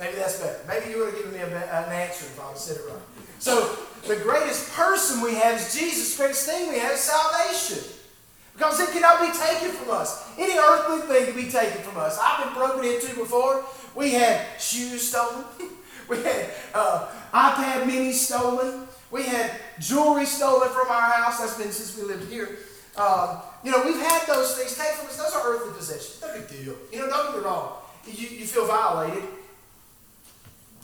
Maybe 0.01 0.17
that's 0.17 0.41
better. 0.41 0.59
Maybe 0.67 0.91
you 0.91 0.99
would 0.99 1.13
have 1.13 1.17
given 1.17 1.33
me 1.35 1.41
a, 1.41 1.47
an 1.47 1.93
answer 1.93 2.25
if 2.25 2.41
I 2.41 2.45
would 2.45 2.53
have 2.53 2.59
said 2.59 2.77
it 2.79 2.89
right. 2.89 3.03
So, 3.39 3.77
the 4.09 4.17
greatest 4.17 4.73
person 4.73 5.21
we 5.21 5.35
have 5.35 5.61
is 5.61 5.75
Jesus. 5.79 6.17
The 6.17 6.23
greatest 6.23 6.47
thing 6.47 6.71
we 6.71 6.79
have 6.79 6.93
is 6.93 7.01
salvation. 7.01 7.85
Because 8.55 8.81
it 8.81 8.91
cannot 8.91 9.21
be 9.21 9.27
taken 9.39 9.71
from 9.77 9.91
us. 9.91 10.27
Any 10.39 10.59
earthly 10.59 11.01
thing 11.07 11.27
can 11.27 11.37
be 11.37 11.51
taken 11.51 11.83
from 11.83 11.99
us. 11.99 12.19
I've 12.21 12.45
been 12.45 12.55
broken 12.55 12.85
into 12.85 13.15
before. 13.15 13.65
We 13.95 14.13
had 14.13 14.47
shoes 14.59 15.09
stolen. 15.09 15.45
we 16.09 16.17
had 16.23 16.51
uh, 16.75 17.09
iPad 17.33 17.87
mini 17.87 18.13
stolen. 18.13 18.87
We 19.11 19.25
had 19.25 19.53
jewelry 19.79 20.25
stolen 20.25 20.71
from 20.71 20.89
our 20.89 21.11
house. 21.13 21.41
That's 21.41 21.59
been 21.59 21.73
since 21.73 21.97
we 21.97 22.05
lived 22.05 22.31
here. 22.31 22.59
Um, 22.97 23.39
you 23.65 23.71
know, 23.71 23.83
we've 23.85 24.01
had 24.01 24.27
those 24.27 24.57
things 24.57 24.77
taken 24.77 24.95
from 24.97 25.09
us. 25.09 25.17
Those 25.17 25.35
are 25.35 25.47
earthly 25.47 25.73
possessions. 25.75 26.23
No 26.23 26.33
big 26.33 26.49
deal. 26.49 26.75
You 26.93 27.01
know, 27.01 27.09
don't 27.09 27.33
get 27.33 27.39
me 27.39 27.45
wrong. 27.45 27.73
You, 28.07 28.29
you 28.29 28.47
feel 28.47 28.67
violated. 28.67 29.25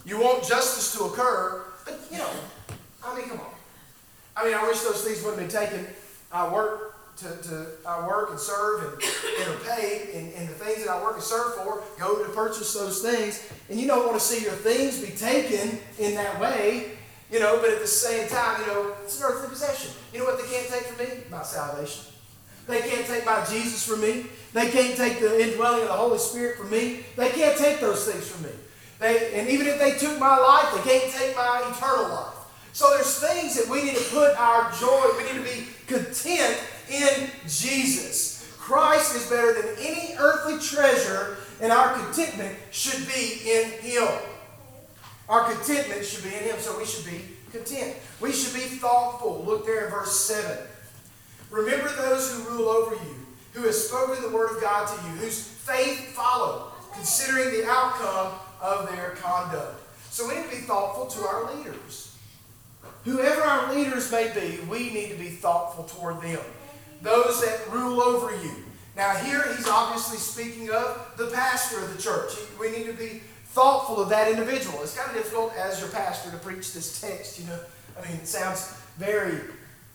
You 0.06 0.20
want 0.20 0.44
justice 0.44 0.96
to 0.96 1.04
occur, 1.04 1.64
but 1.84 1.98
you 2.12 2.18
know, 2.18 2.30
I 3.04 3.16
mean, 3.16 3.28
come 3.28 3.40
on. 3.40 3.46
I 4.36 4.44
mean, 4.44 4.54
I 4.54 4.64
wish 4.68 4.80
those 4.80 5.02
things 5.02 5.22
would 5.24 5.36
have 5.36 5.40
been 5.40 5.48
taken. 5.48 5.84
I 6.30 6.48
work 6.48 6.94
to, 7.16 7.24
to 7.24 7.66
I 7.84 8.06
work 8.06 8.30
and 8.30 8.38
serve 8.38 8.84
and, 8.84 9.02
and 9.40 9.54
are 9.54 9.76
paid, 9.76 10.10
and, 10.14 10.32
and 10.34 10.48
the 10.48 10.54
things 10.54 10.84
that 10.84 10.90
I 10.90 11.02
work 11.02 11.14
and 11.14 11.22
serve 11.22 11.54
for 11.54 11.82
go 11.98 12.22
to 12.22 12.30
purchase 12.30 12.72
those 12.72 13.02
things. 13.02 13.50
And 13.68 13.80
you 13.80 13.88
don't 13.88 14.06
want 14.06 14.16
to 14.16 14.24
see 14.24 14.44
your 14.44 14.52
things 14.52 15.00
be 15.00 15.16
taken 15.16 15.78
in 15.98 16.14
that 16.14 16.38
way, 16.40 16.92
you 17.32 17.40
know, 17.40 17.58
but 17.60 17.70
at 17.70 17.80
the 17.80 17.86
same 17.88 18.28
time, 18.28 18.60
you 18.60 18.66
know, 18.68 18.94
it's 19.02 19.18
an 19.20 19.26
earthly 19.26 19.48
possession. 19.48 19.90
You 20.12 20.20
know 20.20 20.26
what 20.26 20.38
they 20.38 20.48
can't 20.48 20.68
take 20.68 20.82
from 20.84 21.04
me? 21.04 21.22
My 21.32 21.42
salvation. 21.42 22.04
They 22.68 22.80
can't 22.80 23.06
take 23.06 23.26
my 23.26 23.44
Jesus 23.44 23.84
from 23.84 24.02
me. 24.02 24.26
They 24.52 24.70
can't 24.70 24.96
take 24.96 25.18
the 25.18 25.42
indwelling 25.42 25.82
of 25.82 25.88
the 25.88 25.94
Holy 25.94 26.18
Spirit 26.18 26.58
from 26.58 26.70
me. 26.70 27.04
They 27.16 27.30
can't 27.30 27.58
take 27.58 27.80
those 27.80 28.06
things 28.06 28.28
from 28.28 28.44
me. 28.44 28.50
They, 28.98 29.34
and 29.34 29.48
even 29.48 29.66
if 29.66 29.78
they 29.78 29.92
took 29.98 30.18
my 30.18 30.36
life, 30.36 30.74
they 30.74 30.90
can't 30.90 31.12
take 31.12 31.36
my 31.36 31.70
eternal 31.74 32.08
life. 32.08 32.34
So 32.72 32.90
there's 32.90 33.18
things 33.18 33.56
that 33.56 33.70
we 33.70 33.84
need 33.84 33.96
to 33.96 34.04
put 34.04 34.36
our 34.36 34.70
joy, 34.72 35.10
we 35.16 35.24
need 35.24 35.44
to 35.44 35.44
be 35.44 35.66
content 35.86 36.58
in 36.90 37.30
Jesus. 37.48 38.54
Christ 38.58 39.14
is 39.16 39.30
better 39.30 39.52
than 39.54 39.76
any 39.78 40.14
earthly 40.18 40.58
treasure, 40.58 41.38
and 41.60 41.72
our 41.72 41.94
contentment 41.94 42.56
should 42.70 43.06
be 43.06 43.50
in 43.50 43.70
Him. 43.80 44.08
Our 45.28 45.52
contentment 45.52 46.04
should 46.04 46.24
be 46.24 46.34
in 46.34 46.42
Him, 46.42 46.56
so 46.58 46.76
we 46.78 46.84
should 46.84 47.06
be 47.06 47.22
content. 47.52 47.96
We 48.20 48.32
should 48.32 48.54
be 48.54 48.60
thoughtful. 48.60 49.44
Look 49.46 49.66
there 49.66 49.86
in 49.86 49.90
verse 49.90 50.18
7. 50.20 50.58
Remember 51.50 51.88
those 51.88 52.32
who 52.32 52.50
rule 52.50 52.68
over 52.68 52.94
you, 52.94 53.14
who 53.52 53.62
have 53.62 53.74
spoken 53.74 54.22
the 54.22 54.36
word 54.36 54.56
of 54.56 54.60
God 54.60 54.86
to 54.88 55.08
you, 55.08 55.16
whose 55.16 55.42
faith 55.42 56.08
follow, 56.08 56.72
considering 56.92 57.50
the 57.52 57.70
outcome 57.70 58.32
of 58.60 58.90
their 58.90 59.10
conduct. 59.20 59.82
So 60.10 60.28
we 60.28 60.36
need 60.36 60.44
to 60.44 60.50
be 60.50 60.62
thoughtful 60.62 61.06
to 61.06 61.26
our 61.26 61.54
leaders. 61.54 62.16
Whoever 63.04 63.42
our 63.42 63.74
leaders 63.74 64.10
may 64.10 64.32
be, 64.34 64.60
we 64.64 64.90
need 64.90 65.10
to 65.10 65.18
be 65.18 65.28
thoughtful 65.28 65.84
toward 65.84 66.22
them. 66.22 66.40
Those 67.02 67.44
that 67.44 67.70
rule 67.70 68.00
over 68.00 68.34
you. 68.42 68.64
Now, 68.96 69.14
here 69.14 69.44
he's 69.54 69.68
obviously 69.68 70.16
speaking 70.16 70.70
of 70.70 71.12
the 71.16 71.26
pastor 71.26 71.84
of 71.84 71.94
the 71.94 72.02
church. 72.02 72.32
We 72.58 72.70
need 72.70 72.86
to 72.86 72.94
be 72.94 73.20
thoughtful 73.48 74.00
of 74.00 74.08
that 74.08 74.30
individual. 74.30 74.82
It's 74.82 74.96
kind 74.96 75.10
of 75.10 75.22
difficult 75.22 75.52
as 75.54 75.80
your 75.80 75.90
pastor 75.90 76.30
to 76.30 76.36
preach 76.38 76.72
this 76.72 77.00
text, 77.00 77.38
you 77.38 77.46
know. 77.46 77.60
I 77.98 78.08
mean, 78.08 78.16
it 78.18 78.26
sounds 78.26 78.74
very, 78.98 79.38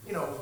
you 0.07 0.13
know, 0.13 0.39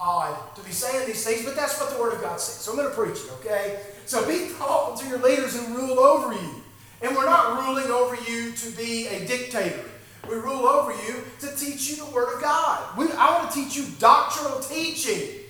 odd 0.00 0.54
to 0.56 0.62
be 0.62 0.70
saying 0.70 1.06
these 1.06 1.24
things, 1.24 1.44
but 1.44 1.56
that's 1.56 1.80
what 1.80 1.90
the 1.94 2.00
Word 2.00 2.14
of 2.14 2.22
God 2.22 2.40
says. 2.40 2.64
So 2.64 2.72
I'm 2.72 2.78
going 2.78 2.88
to 2.88 2.94
preach 2.94 3.18
it, 3.24 3.30
okay? 3.40 3.80
So 4.06 4.26
be 4.26 4.46
thoughtful 4.46 4.96
to 4.98 5.08
your 5.08 5.18
leaders 5.18 5.54
who 5.54 5.74
rule 5.76 5.98
over 5.98 6.32
you. 6.32 6.62
And 7.02 7.16
we're 7.16 7.26
not 7.26 7.64
ruling 7.64 7.90
over 7.90 8.16
you 8.30 8.52
to 8.52 8.70
be 8.76 9.06
a 9.08 9.26
dictator. 9.26 9.84
We 10.28 10.34
rule 10.36 10.66
over 10.66 10.92
you 10.92 11.22
to 11.40 11.56
teach 11.56 11.90
you 11.90 11.96
the 11.96 12.10
Word 12.10 12.34
of 12.34 12.42
God. 12.42 12.98
We, 12.98 13.06
I 13.12 13.38
want 13.38 13.50
to 13.50 13.64
teach 13.64 13.76
you 13.76 13.86
doctrinal 13.98 14.58
teaching. 14.60 15.40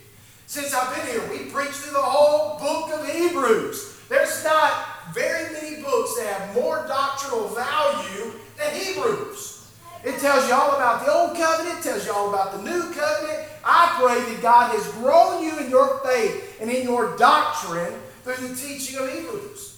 Since 0.46 0.72
I've 0.72 0.94
been 0.94 1.06
here, 1.06 1.30
we 1.30 1.50
preach 1.50 1.70
through 1.70 1.94
the 1.94 2.02
whole 2.02 2.58
book 2.58 2.98
of 2.98 3.08
Hebrews. 3.08 3.98
There's 4.08 4.44
not 4.44 5.12
very 5.12 5.52
many 5.52 5.82
books 5.82 6.16
that 6.16 6.26
have 6.26 6.54
more 6.54 6.86
doctrinal 6.86 7.48
value 7.48 8.32
than 8.56 8.74
Hebrews. 8.74 9.70
It 10.04 10.20
tells 10.20 10.46
you 10.48 10.54
all 10.54 10.76
about 10.76 11.04
the 11.04 11.12
Old 11.12 11.36
Covenant, 11.36 11.80
it 11.80 11.82
tells 11.82 12.06
you 12.06 12.12
all 12.12 12.28
about 12.28 12.52
the 12.52 12.62
New 12.62 12.92
Covenant. 12.92 13.48
I 13.64 13.96
pray 14.00 14.32
that 14.32 14.40
God 14.40 14.72
has 14.72 14.86
grown 14.92 15.42
you 15.42 15.58
in 15.58 15.70
your 15.70 15.98
faith 16.04 16.56
and 16.60 16.70
in 16.70 16.84
your 16.84 17.16
doctrine 17.16 17.92
through 18.22 18.48
the 18.48 18.54
teaching 18.54 18.98
of 18.98 19.12
Hebrews. 19.12 19.77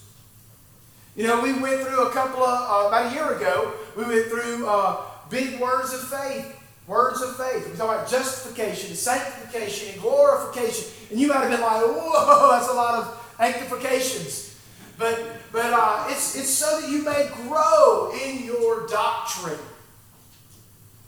You 1.17 1.27
know, 1.27 1.41
we 1.41 1.53
went 1.53 1.83
through 1.83 2.07
a 2.07 2.11
couple 2.11 2.43
of, 2.45 2.85
uh, 2.85 2.89
about 2.89 3.11
a 3.11 3.15
year 3.15 3.37
ago, 3.37 3.73
we 3.97 4.05
went 4.05 4.27
through 4.27 4.67
uh, 4.67 5.03
big 5.29 5.61
words 5.61 5.93
of 5.93 6.09
faith. 6.09 6.57
Words 6.87 7.21
of 7.21 7.37
faith. 7.37 7.71
We 7.71 7.77
talk 7.77 7.95
about 7.95 8.09
justification, 8.09 8.95
sanctification, 8.95 9.93
and 9.93 10.01
glorification. 10.01 10.87
And 11.11 11.21
you 11.21 11.29
might 11.29 11.39
have 11.39 11.51
been 11.51 11.61
like, 11.61 11.83
whoa, 11.83 12.51
that's 12.51 12.69
a 12.69 12.73
lot 12.73 12.95
of 12.95 13.35
sanctifications. 13.39 14.59
But, 14.99 15.21
but 15.53 15.73
uh, 15.73 16.07
it's, 16.11 16.37
it's 16.37 16.51
so 16.51 16.81
that 16.81 16.91
you 16.91 17.05
may 17.05 17.29
grow 17.47 18.13
in 18.25 18.45
your 18.45 18.87
doctrine. 18.87 19.59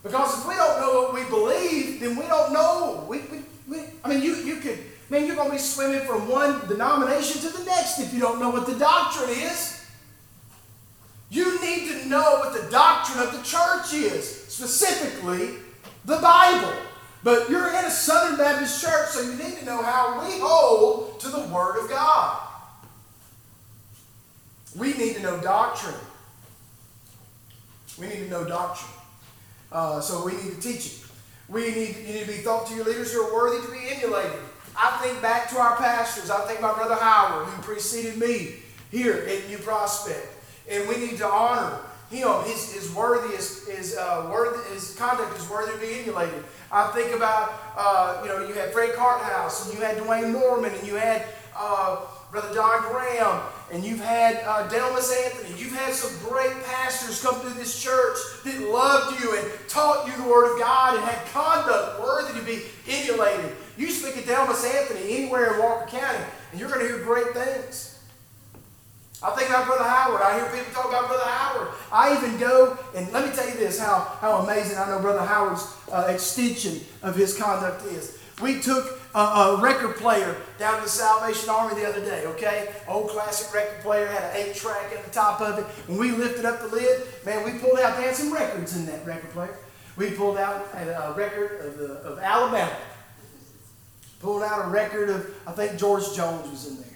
Because 0.03 0.39
if 0.39 0.47
we 0.47 0.55
don't 0.55 0.81
know 0.81 1.01
what 1.01 1.13
we 1.13 1.23
believe, 1.29 1.99
then 2.01 2.17
we 2.17 2.25
don't 2.27 2.51
know. 2.51 3.05
We, 3.07 3.19
we, 3.19 3.39
we, 3.67 3.83
I 4.03 4.09
mean, 4.09 4.21
you, 4.21 4.35
you 4.35 4.57
could, 4.57 4.79
man, 5.09 5.25
you're 5.25 5.35
going 5.35 5.49
to 5.49 5.55
be 5.55 5.61
swimming 5.61 6.05
from 6.05 6.27
one 6.27 6.67
denomination 6.67 7.41
to 7.41 7.57
the 7.57 7.63
next 7.65 7.99
if 7.99 8.13
you 8.13 8.19
don't 8.19 8.39
know 8.39 8.49
what 8.49 8.65
the 8.65 8.75
doctrine 8.75 9.29
is. 9.29 9.82
You 11.33 11.59
need 11.61 11.87
to 11.89 12.07
know 12.07 12.35
what 12.37 12.53
the 12.53 12.69
doctrine 12.69 13.25
of 13.25 13.35
the 13.35 13.41
church 13.41 13.91
is, 13.91 14.23
specifically 14.23 15.55
the 16.05 16.17
Bible. 16.17 16.75
But 17.23 17.49
you're 17.49 17.69
in 17.69 17.85
a 17.85 17.89
Southern 17.89 18.37
Baptist 18.37 18.83
church, 18.83 19.09
so 19.09 19.21
you 19.21 19.35
need 19.35 19.57
to 19.57 19.65
know 19.65 19.81
how 19.81 20.23
we 20.23 20.39
hold 20.39 21.19
to 21.21 21.29
the 21.29 21.39
Word 21.47 21.83
of 21.83 21.89
God. 21.89 22.39
We 24.75 24.93
need 24.93 25.15
to 25.15 25.23
know 25.23 25.39
doctrine. 25.39 25.95
We 27.99 28.09
need 28.09 28.25
to 28.25 28.29
know 28.29 28.45
doctrine. 28.45 28.93
Uh, 29.71 30.01
so 30.01 30.23
we 30.23 30.33
need 30.33 30.51
to 30.53 30.61
teach 30.61 30.85
it. 30.85 30.99
We 31.49 31.71
need, 31.71 31.95
you 31.97 32.13
need 32.13 32.25
to 32.25 32.27
be 32.27 32.37
thought 32.43 32.67
to 32.67 32.75
your 32.75 32.85
leaders 32.85 33.11
who 33.11 33.23
are 33.23 33.33
worthy 33.33 33.65
to 33.65 33.71
be 33.71 33.79
emulated. 33.91 34.39
I 34.77 34.99
think 35.01 35.19
back 35.19 35.49
to 35.49 35.57
our 35.57 35.77
pastors. 35.77 36.29
I 36.29 36.45
think 36.45 36.61
my 36.61 36.75
brother 36.75 36.95
Howard, 36.95 37.47
who 37.47 37.61
preceded 37.63 38.19
me 38.19 38.57
here 38.91 39.25
at 39.27 39.47
New 39.49 39.57
Prospect. 39.57 40.27
And 40.69 40.87
we 40.87 40.97
need 40.97 41.17
to 41.17 41.27
honor 41.27 41.79
him. 42.09 42.29
His, 42.45 42.73
his 42.73 42.93
worthy 42.93 43.35
is, 43.35 43.67
is 43.67 43.97
uh, 43.97 44.29
worthy, 44.31 44.61
his 44.73 44.95
conduct 44.95 45.37
is 45.37 45.49
worthy 45.49 45.73
to 45.73 45.77
be 45.79 45.99
emulated. 45.99 46.43
I 46.71 46.87
think 46.91 47.15
about, 47.15 47.53
uh, 47.77 48.21
you 48.23 48.29
know, 48.29 48.47
you 48.47 48.53
had 48.53 48.71
Fred 48.71 48.93
Carthouse, 48.95 49.65
and 49.65 49.77
you 49.77 49.83
had 49.83 49.97
Dwayne 49.97 50.31
Norman, 50.31 50.73
and 50.73 50.87
you 50.87 50.95
had 50.95 51.25
uh, 51.55 51.97
Brother 52.31 52.53
John 52.53 52.81
Graham, 52.91 53.41
and 53.71 53.83
you've 53.83 53.99
had 53.99 54.37
uh, 54.45 54.67
Delmas 54.67 55.11
Anthony. 55.25 55.59
You've 55.59 55.75
had 55.75 55.93
some 55.93 56.11
great 56.27 56.53
pastors 56.65 57.21
come 57.21 57.35
through 57.35 57.53
this 57.53 57.81
church 57.81 58.17
that 58.43 58.59
loved 58.69 59.21
you 59.21 59.37
and 59.37 59.47
taught 59.67 60.07
you 60.07 60.13
the 60.17 60.27
Word 60.27 60.53
of 60.53 60.59
God 60.59 60.95
and 60.95 61.03
had 61.03 61.25
conduct 61.27 61.99
worthy 62.01 62.39
to 62.39 62.45
be 62.45 62.63
emulated. 62.87 63.55
You 63.77 63.91
speak 63.91 64.15
of 64.17 64.23
Delmas 64.23 64.65
Anthony 64.65 65.15
anywhere 65.15 65.53
in 65.53 65.59
Walker 65.59 65.85
County, 65.87 66.23
and 66.51 66.59
you're 66.59 66.69
going 66.69 66.81
to 66.81 66.87
hear 66.87 67.03
great 67.03 67.33
things. 67.33 67.92
I 69.23 69.31
think 69.31 69.49
about 69.49 69.65
Brother 69.65 69.85
Howard. 69.85 70.21
I 70.21 70.35
hear 70.35 70.45
people 70.49 70.73
talk 70.73 70.89
about 70.89 71.07
Brother 71.07 71.23
Howard. 71.23 71.69
I 71.91 72.17
even 72.17 72.37
go, 72.37 72.77
and 72.93 73.09
let 73.13 73.29
me 73.29 73.33
tell 73.33 73.47
you 73.47 73.55
this 73.55 73.79
how, 73.79 74.17
how 74.19 74.39
amazing 74.39 74.77
I 74.77 74.89
know 74.89 74.99
Brother 74.99 75.25
Howard's 75.25 75.65
uh, 75.91 76.07
extension 76.09 76.81
of 77.01 77.15
his 77.15 77.37
conduct 77.37 77.85
is. 77.85 78.19
We 78.41 78.59
took 78.59 78.99
a, 79.15 79.19
a, 79.19 79.61
record 79.61 79.95
player 79.95 80.35
down 80.57 80.77
to 80.77 80.83
the 80.83 80.89
Salvation 80.89 81.49
Army 81.49 81.75
the 81.79 81.87
other 81.87 82.03
day, 82.03 82.25
okay? 82.25 82.73
Old 82.87 83.09
classic 83.09 83.53
record 83.53 83.79
player, 83.81 84.07
had 84.07 84.23
an 84.23 84.31
eight 84.35 84.55
track 84.55 84.91
at 84.91 85.05
the 85.05 85.11
top 85.11 85.39
of 85.39 85.59
it. 85.59 85.65
When 85.87 85.99
we 85.99 86.11
lifted 86.11 86.43
up 86.43 86.59
the 86.59 86.67
lid, 86.67 87.03
man, 87.25 87.45
we 87.45 87.59
pulled 87.59 87.79
out, 87.79 87.97
dancing 87.97 88.31
records 88.31 88.75
in 88.75 88.85
that 88.87 89.05
record 89.05 89.29
player. 89.29 89.57
We 89.95 90.11
pulled 90.11 90.37
out 90.37 90.67
a, 90.73 91.13
record 91.15 91.65
of, 91.65 91.77
the, 91.77 91.93
of 92.01 92.19
Alabama. 92.19 92.75
Pulled 94.19 94.41
out 94.41 94.65
a 94.65 94.69
record 94.69 95.11
of, 95.11 95.33
I 95.45 95.51
think 95.51 95.77
George 95.77 96.13
Jones 96.15 96.49
was 96.49 96.67
in 96.67 96.77
there. 96.77 96.92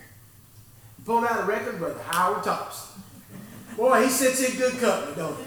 Pulled 1.08 1.24
out 1.24 1.40
a 1.40 1.44
record, 1.44 1.80
Brother 1.80 2.02
Howard 2.10 2.44
Thompson. 2.44 3.02
Boy, 3.78 4.04
he 4.04 4.10
sits 4.10 4.44
in 4.44 4.58
good 4.58 4.74
company, 4.74 5.16
don't 5.16 5.38
he? 5.38 5.46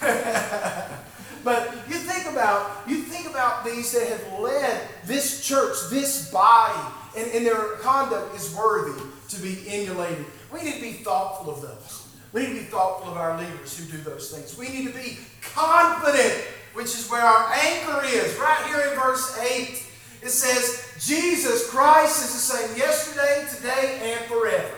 but 1.44 1.74
you 1.86 1.96
think 1.96 2.24
about 2.32 2.88
you 2.88 3.02
think 3.02 3.28
about 3.28 3.66
these 3.66 3.92
that 3.92 4.08
have 4.08 4.40
led 4.40 4.80
this 5.04 5.46
church, 5.46 5.76
this 5.90 6.32
body, 6.32 6.80
and, 7.18 7.30
and 7.32 7.44
their 7.44 7.72
conduct 7.82 8.34
is 8.34 8.54
worthy 8.56 8.98
to 9.28 9.42
be 9.42 9.62
emulated. 9.68 10.24
We 10.50 10.62
need 10.62 10.76
to 10.76 10.80
be 10.80 10.92
thoughtful 10.92 11.52
of 11.52 11.60
those. 11.60 12.08
We 12.32 12.46
need 12.46 12.54
to 12.54 12.54
be 12.54 12.60
thoughtful 12.60 13.10
of 13.10 13.18
our 13.18 13.38
leaders 13.38 13.76
who 13.76 13.94
do 13.94 14.02
those 14.02 14.34
things. 14.34 14.56
We 14.56 14.70
need 14.70 14.86
to 14.86 14.94
be 14.98 15.18
confident, 15.42 16.32
which 16.72 16.86
is 16.86 17.10
where 17.10 17.20
our 17.20 17.52
anchor 17.52 18.06
is, 18.06 18.38
right 18.38 18.64
here 18.68 18.90
in 18.90 18.98
verse 18.98 19.38
8. 19.38 19.84
It 20.22 20.30
says, 20.30 20.94
Jesus 21.06 21.70
Christ 21.70 22.24
is 22.24 22.32
the 22.32 22.56
same 22.56 22.76
yesterday, 22.76 23.46
today, 23.54 24.14
and 24.14 24.24
forever. 24.26 24.74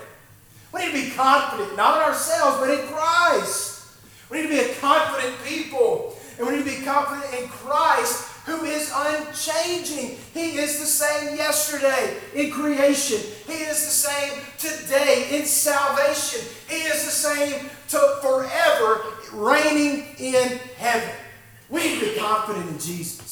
We 0.72 0.80
need 0.86 0.92
to 0.92 1.08
be 1.08 1.16
confident, 1.16 1.76
not 1.76 1.96
in 1.96 2.02
ourselves, 2.04 2.58
but 2.58 2.70
in 2.70 2.86
Christ. 2.88 3.96
We 4.30 4.42
need 4.42 4.48
to 4.48 4.48
be 4.48 4.60
a 4.60 4.74
confident 4.76 5.34
people. 5.44 6.16
And 6.38 6.46
we 6.46 6.56
need 6.56 6.64
to 6.64 6.78
be 6.78 6.84
confident 6.84 7.42
in 7.42 7.48
Christ, 7.48 8.28
who 8.46 8.64
is 8.64 8.90
unchanging. 8.94 10.16
He 10.32 10.58
is 10.58 10.78
the 10.78 10.86
same 10.86 11.36
yesterday 11.36 12.16
in 12.34 12.50
creation. 12.50 13.18
He 13.46 13.64
is 13.64 13.84
the 13.84 14.10
same 14.10 14.40
today 14.58 15.38
in 15.38 15.44
salvation. 15.44 16.40
He 16.68 16.76
is 16.76 17.04
the 17.04 17.10
same 17.10 17.68
to 17.88 18.18
forever 18.22 19.02
reigning 19.32 20.06
in 20.18 20.58
heaven. 20.78 21.14
We 21.68 21.82
need 21.82 22.00
to 22.00 22.12
be 22.12 22.18
confident 22.18 22.70
in 22.70 22.78
Jesus. 22.78 23.29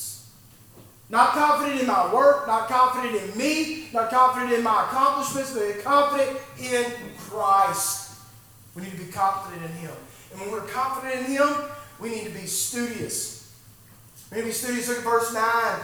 Not 1.11 1.31
confident 1.31 1.81
in 1.81 1.87
my 1.87 2.13
work, 2.13 2.47
not 2.47 2.69
confident 2.69 3.23
in 3.23 3.39
me, 3.39 3.89
not 3.95 4.11
confident 4.11 4.53
in 4.53 4.63
my 4.63 4.85
accomplishments, 4.85 5.55
but 5.55 5.83
confident 5.83 6.39
in 6.61 6.85
Christ. 7.17 8.21
We 8.75 8.83
need 8.83 8.93
to 8.93 9.05
be 9.05 9.11
confident 9.11 9.63
in 9.65 9.77
Him. 9.79 9.95
And 10.33 10.41
when 10.41 10.53
we're 10.53 10.67
confident 10.67 11.27
in 11.27 11.33
Him, 11.33 11.49
we 11.99 12.11
need 12.11 12.25
to 12.25 12.31
be 12.31 12.47
studious. 12.47 13.57
We 14.31 14.37
need 14.37 14.43
to 14.43 14.49
be 14.49 14.53
studious. 14.53 14.89
Look 14.89 14.99
at 14.99 15.05
verse 15.05 15.33
9. 15.33 15.81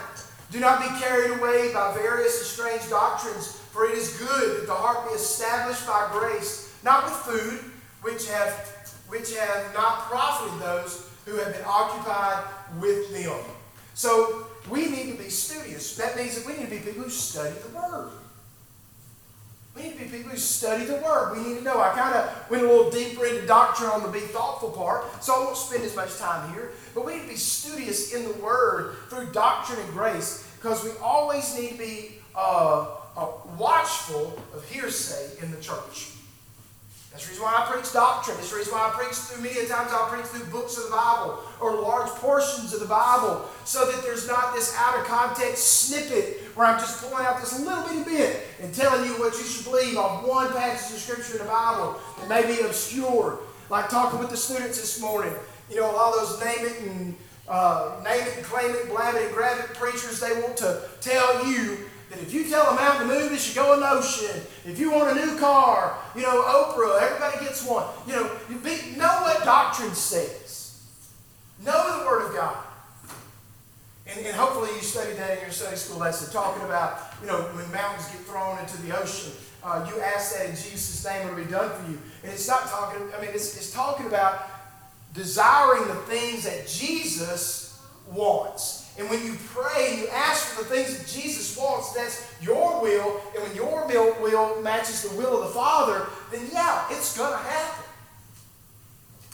Do 0.51 0.61
not 0.61 0.81
be 0.83 0.89
carried 1.01 1.39
away 1.39 1.73
by 1.73 1.95
various 1.95 2.39
and 2.39 2.47
strange 2.47 2.91
doctrines, 2.91 3.53
for 3.73 3.87
it 3.87 3.97
is 3.97 4.19
good 4.19 4.61
that 4.61 4.67
the 4.67 4.75
heart 4.75 5.09
be 5.09 5.15
established 5.15 5.87
by 5.87 6.07
grace, 6.13 6.77
not 6.85 7.05
with 7.05 7.15
food, 7.15 7.71
which 8.03 8.29
have, 8.29 8.53
which 9.09 9.35
have 9.37 9.73
not 9.73 10.03
profited 10.03 10.61
those 10.61 11.11
who 11.25 11.37
have 11.37 11.55
been 11.55 11.65
occupied 11.67 12.45
with 12.79 13.11
them. 13.11 13.41
So 13.95 14.47
we 14.71 14.89
need 14.89 15.13
to 15.13 15.23
be 15.23 15.29
studious. 15.29 15.97
That 15.97 16.17
means 16.17 16.37
that 16.37 16.47
we 16.47 16.59
need 16.59 16.71
to 16.71 16.77
be 16.77 16.79
people 16.79 17.05
who 17.05 17.11
study 17.11 17.55
the 17.67 17.77
Word. 17.77 18.11
We 19.77 19.83
need 19.83 19.93
to 19.93 19.99
be 19.99 20.05
people 20.05 20.31
who 20.31 20.37
study 20.37 20.85
the 20.85 20.97
Word. 20.97 21.37
We 21.37 21.43
need 21.43 21.59
to 21.59 21.65
know. 21.65 21.81
I 21.81 21.91
kind 21.91 22.15
of 22.15 22.51
went 22.51 22.63
a 22.63 22.67
little 22.67 22.91
deeper 22.91 23.27
into 23.27 23.47
doctrine 23.47 23.91
on 23.91 24.03
the 24.03 24.09
be 24.09 24.21
thoughtful 24.21 24.71
part, 24.71 25.23
so 25.23 25.35
I 25.35 25.45
won't 25.45 25.57
spend 25.57 25.83
as 25.83 25.95
much 25.95 26.17
time 26.17 26.53
here. 26.55 26.71
But 26.95 27.05
we 27.05 27.17
need 27.17 27.23
to 27.23 27.29
be 27.29 27.37
studious 27.37 28.15
in 28.15 28.25
the 28.25 28.35
Word 28.35 28.97
through 29.11 29.33
doctrine 29.33 29.81
and 29.81 29.91
grace 29.91 30.49
because 30.57 30.83
we 30.85 30.93
always 31.03 31.59
need 31.59 31.73
to 31.73 31.79
be 31.79 32.19
uh, 32.35 32.87
uh, 33.17 33.27
watchful 33.59 34.39
of 34.55 34.69
hearsay 34.71 35.43
in 35.43 35.51
the 35.51 35.61
church. 35.61 36.14
That's 37.15 37.27
the 37.27 37.31
reason 37.31 37.45
why 37.45 37.63
I 37.63 37.71
preach 37.71 37.93
doctrine. 37.93 38.37
That's 38.39 38.51
the 38.51 38.57
reason 38.57 38.73
why 38.73 38.91
I 38.91 38.99
preach 38.99 39.15
through 39.15 39.41
many 39.41 39.69
times 39.69 39.93
I'll 39.93 40.09
preach 40.09 40.27
through 40.27 40.51
books 40.51 40.77
of 40.77 40.85
the 40.85 40.91
Bible 40.91 41.45
or 41.61 41.81
large 41.81 42.09
portions 42.19 42.75
of 42.75 42.81
the 42.81 42.91
Bible 42.91 43.49
so 43.65 43.89
that 43.89 44.03
there's 44.03 44.27
not 44.27 44.53
this 44.53 44.75
out 44.77 44.99
of 44.99 45.07
context 45.07 45.87
snippet 45.87 46.43
where 46.57 46.67
I'm 46.67 46.81
just 46.81 47.01
pulling 47.01 47.25
out 47.25 47.39
this 47.39 47.57
little 47.61 47.85
bitty 47.85 48.03
bit 48.03 48.43
and 48.61 48.75
telling 48.75 49.05
you 49.09 49.13
what 49.21 49.33
you 49.39 49.45
should 49.45 49.65
believe 49.65 49.97
on 49.97 50.27
one 50.27 50.49
passage 50.55 50.97
of 50.97 51.03
Scripture 51.03 51.35
in 51.35 51.47
the 51.47 51.53
Bible 51.53 52.01
that 52.19 52.29
may 52.29 52.53
be 52.53 52.63
obscure. 52.63 53.39
Like 53.71 53.89
talking 53.89 54.19
with 54.19 54.31
the 54.31 54.37
students 54.37 54.81
this 54.81 55.01
morning. 55.01 55.33
You 55.71 55.77
know, 55.77 55.87
all 55.87 56.19
those 56.19 56.45
name 56.45 56.67
it 56.67 56.81
and 56.81 57.17
uh, 57.47 58.01
name 58.03 58.27
it 58.27 58.43
claim 58.43 58.75
it, 58.75 58.89
blab 58.89 59.15
it 59.15 59.27
and 59.27 59.33
grab 59.33 59.59
it 59.61 59.77
preachers, 59.77 60.19
they 60.19 60.33
want 60.43 60.57
to 60.57 60.83
tell 61.01 61.47
you 61.47 61.79
if 62.21 62.33
you 62.33 62.49
tell 62.49 62.67
a 62.67 62.75
mountain 62.75 63.09
to 63.09 63.15
move, 63.15 63.33
it 63.33 63.41
should 63.41 63.57
go 63.57 63.75
in 63.75 63.81
motion. 63.81 64.43
If 64.65 64.79
you 64.79 64.91
want 64.91 65.17
a 65.17 65.27
new 65.27 65.39
car, 65.39 65.99
you 66.15 66.23
know, 66.23 66.43
Oprah, 66.43 67.03
everybody 67.03 67.45
gets 67.45 67.67
one. 67.67 67.87
You 68.07 68.15
know, 68.15 68.31
you 68.49 68.57
be, 68.59 68.97
know 68.97 69.21
what 69.23 69.45
doctrine 69.45 69.95
says. 69.95 70.83
Know 71.65 72.01
the 72.01 72.07
Word 72.07 72.29
of 72.29 72.35
God. 72.35 72.57
And, 74.07 74.27
and 74.27 74.37
hopefully 74.37 74.71
you 74.75 74.83
studied 74.83 75.17
that 75.17 75.39
in 75.39 75.41
your 75.41 75.51
Sunday 75.51 75.77
school 75.77 75.99
lesson, 75.99 76.33
talking 76.33 76.63
about, 76.65 77.15
you 77.21 77.27
know, 77.27 77.41
when 77.55 77.71
mountains 77.73 78.07
get 78.09 78.21
thrown 78.23 78.59
into 78.59 78.81
the 78.83 78.99
ocean. 78.99 79.33
Uh, 79.63 79.89
you 79.89 80.01
ask 80.03 80.37
that 80.37 80.51
in 80.51 80.55
Jesus' 80.55 81.05
name, 81.07 81.27
it'll 81.27 81.43
be 81.43 81.51
done 81.51 81.71
for 81.71 81.91
you. 81.91 81.99
And 82.23 82.33
it's 82.33 82.47
not 82.47 82.67
talking, 82.67 83.09
I 83.17 83.21
mean, 83.21 83.31
it's, 83.33 83.57
it's 83.57 83.73
talking 83.73 84.07
about 84.07 84.47
desiring 85.15 85.89
the 85.89 85.95
things 85.95 86.45
that 86.45 86.69
Jesus 86.69 87.81
wants. 88.13 88.84
And 88.97 89.11
when 89.11 89.25
you 89.25 89.35
pray, 89.47 89.99
you 89.99 90.09
ask 90.09 90.55
for 90.55 90.63
the 90.63 90.71
things 90.71 90.97
that 90.97 91.09
Jesus 91.09 91.57
wants, 91.59 91.93
that's 91.93 92.33
your 92.41 92.81
will. 92.81 93.21
And 93.35 93.43
when 93.43 93.57
your 93.57 93.87
will 94.21 94.63
matches 94.63 95.03
the 95.03 95.17
will 95.17 95.43
of 95.43 95.49
the 95.49 95.55
Father, 95.55 96.07
then 96.31 96.49
yeah, 96.53 96.87
it's 96.91 97.17
going 97.17 97.33
to 97.33 97.39
happen. 97.39 97.85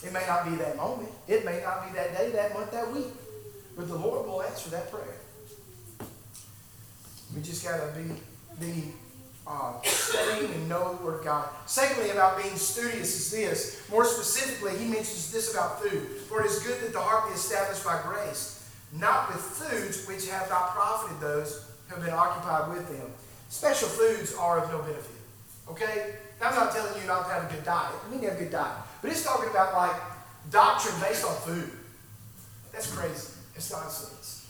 It 0.03 0.15
may 0.15 0.27
not 0.27 0.49
be 0.49 0.57
that 0.57 0.77
moment. 0.79 1.11
It 1.29 1.45
may 1.45 1.61
not 1.61 1.87
be 1.87 1.95
that 1.95 2.17
day, 2.17 2.31
that 2.31 2.55
month, 2.55 2.71
that 2.73 2.91
week. 2.91 3.09
But 3.77 3.89
the 3.89 3.97
Lord 3.97 4.27
will 4.27 4.43
answer 4.43 4.71
that 4.71 4.91
prayer. 4.91 5.19
We 7.37 7.43
just 7.43 7.63
got 7.63 7.77
to 7.77 8.01
be, 8.01 8.15
be 8.59 8.93
uh, 9.47 9.75
studying 9.85 10.53
and 10.55 10.69
know 10.71 10.97
the 10.97 11.05
Word 11.05 11.19
of 11.19 11.25
God. 11.25 11.49
Secondly, 11.67 12.11
about 12.11 12.43
being 12.43 12.57
studious 12.57 13.15
is 13.15 13.31
this. 13.31 13.91
More 13.91 14.07
specifically, 14.07 14.79
he 14.79 14.87
mentions 14.87 15.31
this 15.31 15.53
about 15.53 15.83
food. 15.83 16.03
For 16.29 16.41
it 16.41 16.47
is 16.47 16.61
good 16.61 16.81
that 16.81 16.95
the 16.95 17.01
heart 17.01 17.29
be 17.29 17.35
established 17.35 17.85
by 17.85 18.01
grace 18.03 18.60
not 18.93 19.29
with 19.29 19.41
foods 19.41 20.07
which 20.07 20.29
have 20.31 20.49
not 20.49 20.71
profited 20.71 21.21
those 21.21 21.67
who 21.89 21.97
have 21.97 22.05
been 22.05 22.15
occupied 22.15 22.71
with 22.73 22.89
them. 22.89 23.11
Special 23.49 23.89
foods 23.89 24.35
are 24.35 24.63
of 24.63 24.71
no 24.71 24.79
benefit. 24.79 25.11
Okay? 25.69 26.15
Now, 26.41 26.49
I'm 26.49 26.57
not 26.57 26.73
telling 26.73 27.01
you 27.01 27.07
not 27.07 27.27
to 27.27 27.35
have 27.35 27.51
a 27.51 27.55
good 27.55 27.65
diet. 27.65 27.93
I 28.05 28.11
mean, 28.11 28.23
you 28.23 28.29
have 28.29 28.39
a 28.39 28.43
good 28.43 28.53
diet. 28.53 28.77
But 29.03 29.11
it's 29.11 29.25
talking 29.25 29.51
about 29.51 29.75
like 29.75 30.01
doctrine 30.51 30.95
based 31.01 31.25
on 31.25 31.35
food. 31.37 31.71
That's 32.73 32.93
crazy. 32.95 33.35
It's 33.55 33.71
nonsense. 33.71 34.49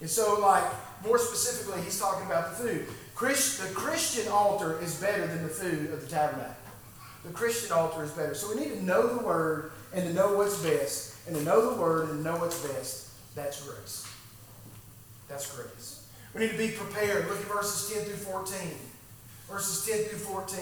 And 0.00 0.10
so, 0.10 0.40
like, 0.40 0.64
more 1.04 1.18
specifically, 1.18 1.80
he's 1.82 1.98
talking 1.98 2.26
about 2.26 2.50
the 2.50 2.64
food. 2.64 2.86
Christ, 3.14 3.62
the 3.62 3.72
Christian 3.72 4.30
altar 4.32 4.80
is 4.82 5.00
better 5.00 5.26
than 5.26 5.42
the 5.44 5.48
food 5.48 5.92
of 5.92 6.00
the 6.00 6.08
tabernacle. 6.08 6.54
The 7.24 7.32
Christian 7.32 7.72
altar 7.72 8.02
is 8.02 8.10
better. 8.10 8.34
So 8.34 8.52
we 8.52 8.60
need 8.60 8.74
to 8.74 8.84
know 8.84 9.06
the 9.06 9.24
Word 9.24 9.70
and 9.92 10.02
to 10.04 10.12
know 10.12 10.36
what's 10.36 10.60
best, 10.60 11.14
and 11.26 11.36
to 11.36 11.42
know 11.44 11.72
the 11.72 11.80
Word 11.80 12.08
and 12.08 12.18
to 12.18 12.30
know 12.30 12.36
what's 12.36 12.66
best. 12.66 13.10
That's 13.34 13.66
grace. 13.66 14.06
That's 15.28 15.56
grace. 15.56 16.06
We 16.34 16.42
need 16.42 16.52
to 16.52 16.58
be 16.58 16.68
prepared. 16.68 17.28
Look 17.28 17.40
at 17.40 17.46
verses 17.46 17.94
10 17.94 18.04
through 18.04 18.16
14. 18.16 18.56
Verses 19.50 19.86
10 19.86 20.04
through 20.08 20.18
14. 20.18 20.58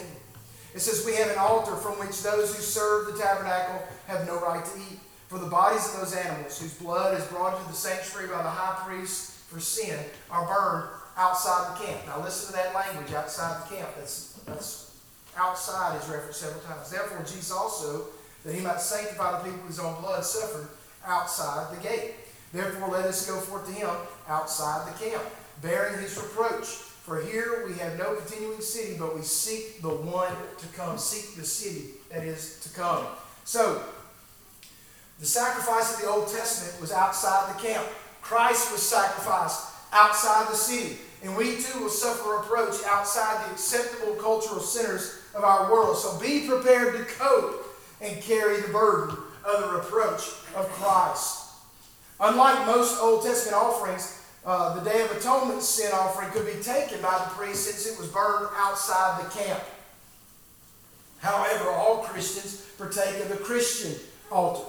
It 0.75 0.81
says, 0.81 1.05
We 1.05 1.15
have 1.17 1.31
an 1.31 1.39
altar 1.39 1.77
from 1.77 1.99
which 1.99 2.23
those 2.23 2.55
who 2.55 2.63
serve 2.63 3.13
the 3.13 3.19
tabernacle 3.21 3.83
have 4.07 4.27
no 4.27 4.41
right 4.41 4.65
to 4.65 4.79
eat. 4.79 4.99
For 5.29 5.39
the 5.39 5.47
bodies 5.47 5.95
of 5.95 6.01
those 6.01 6.15
animals 6.15 6.61
whose 6.61 6.75
blood 6.75 7.19
is 7.19 7.25
brought 7.27 7.57
into 7.57 7.71
the 7.71 7.77
sanctuary 7.77 8.29
by 8.29 8.43
the 8.43 8.51
high 8.51 8.85
priest 8.85 9.31
for 9.49 9.61
sin 9.61 9.99
are 10.31 10.47
burned 10.47 10.89
outside 11.17 11.77
the 11.77 11.87
camp. 11.87 12.07
Now 12.07 12.23
listen 12.23 12.49
to 12.49 12.53
that 12.55 12.75
language 12.75 13.13
outside 13.13 13.63
the 13.63 13.77
camp. 13.77 13.91
That's, 13.97 14.41
that's 14.47 15.01
outside 15.37 16.01
is 16.01 16.09
referenced 16.09 16.41
several 16.41 16.63
times. 16.63 16.91
Therefore, 16.91 17.21
Jesus 17.21 17.53
also, 17.53 18.07
that 18.45 18.55
he 18.55 18.61
might 18.61 18.81
sanctify 18.81 19.39
the 19.39 19.45
people 19.45 19.67
whose 19.67 19.79
own 19.79 20.01
blood 20.01 20.25
suffered 20.25 20.69
outside 21.07 21.77
the 21.77 21.83
gate. 21.83 22.15
Therefore, 22.53 22.89
let 22.89 23.07
us 23.07 23.27
go 23.29 23.39
forth 23.39 23.67
to 23.67 23.73
him 23.73 23.91
outside 24.29 24.93
the 24.93 25.05
camp, 25.05 25.23
bearing 25.63 26.01
his 26.01 26.17
reproach. 26.17 26.67
For 26.67 27.21
here 27.21 27.65
we 27.67 27.75
have 27.75 27.99
no 27.99 28.15
continuing 28.15 28.61
city, 28.61 28.97
but 28.99 29.15
we 29.15 29.23
seek 29.23 29.83
the 29.83 29.89
one 29.89 30.33
to 30.59 30.67
come. 30.77 30.99
Seek 30.99 31.37
the 31.37 31.45
city 31.45 31.95
that 32.11 32.25
is 32.25 32.61
to 32.61 32.71
come. 32.71 33.07
So, 33.45 33.83
the 35.19 35.27
sacrifice 35.27 35.95
of 35.95 36.03
the 36.03 36.09
Old 36.09 36.29
Testament 36.29 36.81
was 36.81 36.93
outside 36.93 37.55
the 37.55 37.61
camp. 37.61 37.87
Christ 38.23 38.73
was 38.73 38.83
sacrificed 38.83 39.67
outside 39.93 40.49
the 40.49 40.57
city. 40.57 40.97
And 41.23 41.37
we 41.37 41.57
too 41.57 41.81
will 41.81 41.91
suffer 41.91 42.39
reproach 42.39 42.83
outside 42.87 43.47
the 43.47 43.53
acceptable 43.53 44.15
cultural 44.15 44.61
centers 44.61 45.21
of 45.35 45.45
our 45.45 45.71
world. 45.71 45.99
So 45.99 46.19
be 46.19 46.49
prepared 46.49 46.97
to 46.97 47.05
cope 47.05 47.67
and 48.01 48.23
carry 48.23 48.61
the 48.61 48.69
burden 48.69 49.17
of 49.45 49.61
the 49.63 49.77
reproach 49.77 50.31
of 50.57 50.69
Christ. 50.71 51.40
Unlike 52.21 52.67
most 52.67 53.01
Old 53.01 53.25
Testament 53.25 53.57
offerings, 53.57 54.23
uh, 54.45 54.79
the 54.79 54.91
Day 54.91 55.03
of 55.03 55.11
Atonement 55.13 55.63
sin 55.63 55.91
offering 55.95 56.31
could 56.31 56.47
be 56.47 56.63
taken 56.63 57.01
by 57.01 57.19
the 57.19 57.31
priest 57.35 57.65
since 57.65 57.87
it 57.87 57.99
was 57.99 58.09
burned 58.09 58.49
outside 58.57 59.25
the 59.25 59.31
camp. 59.31 59.63
However, 61.21 61.71
all 61.71 61.99
Christians 61.99 62.67
partake 62.77 63.23
of 63.23 63.29
the 63.29 63.37
Christian 63.37 63.95
altar. 64.31 64.65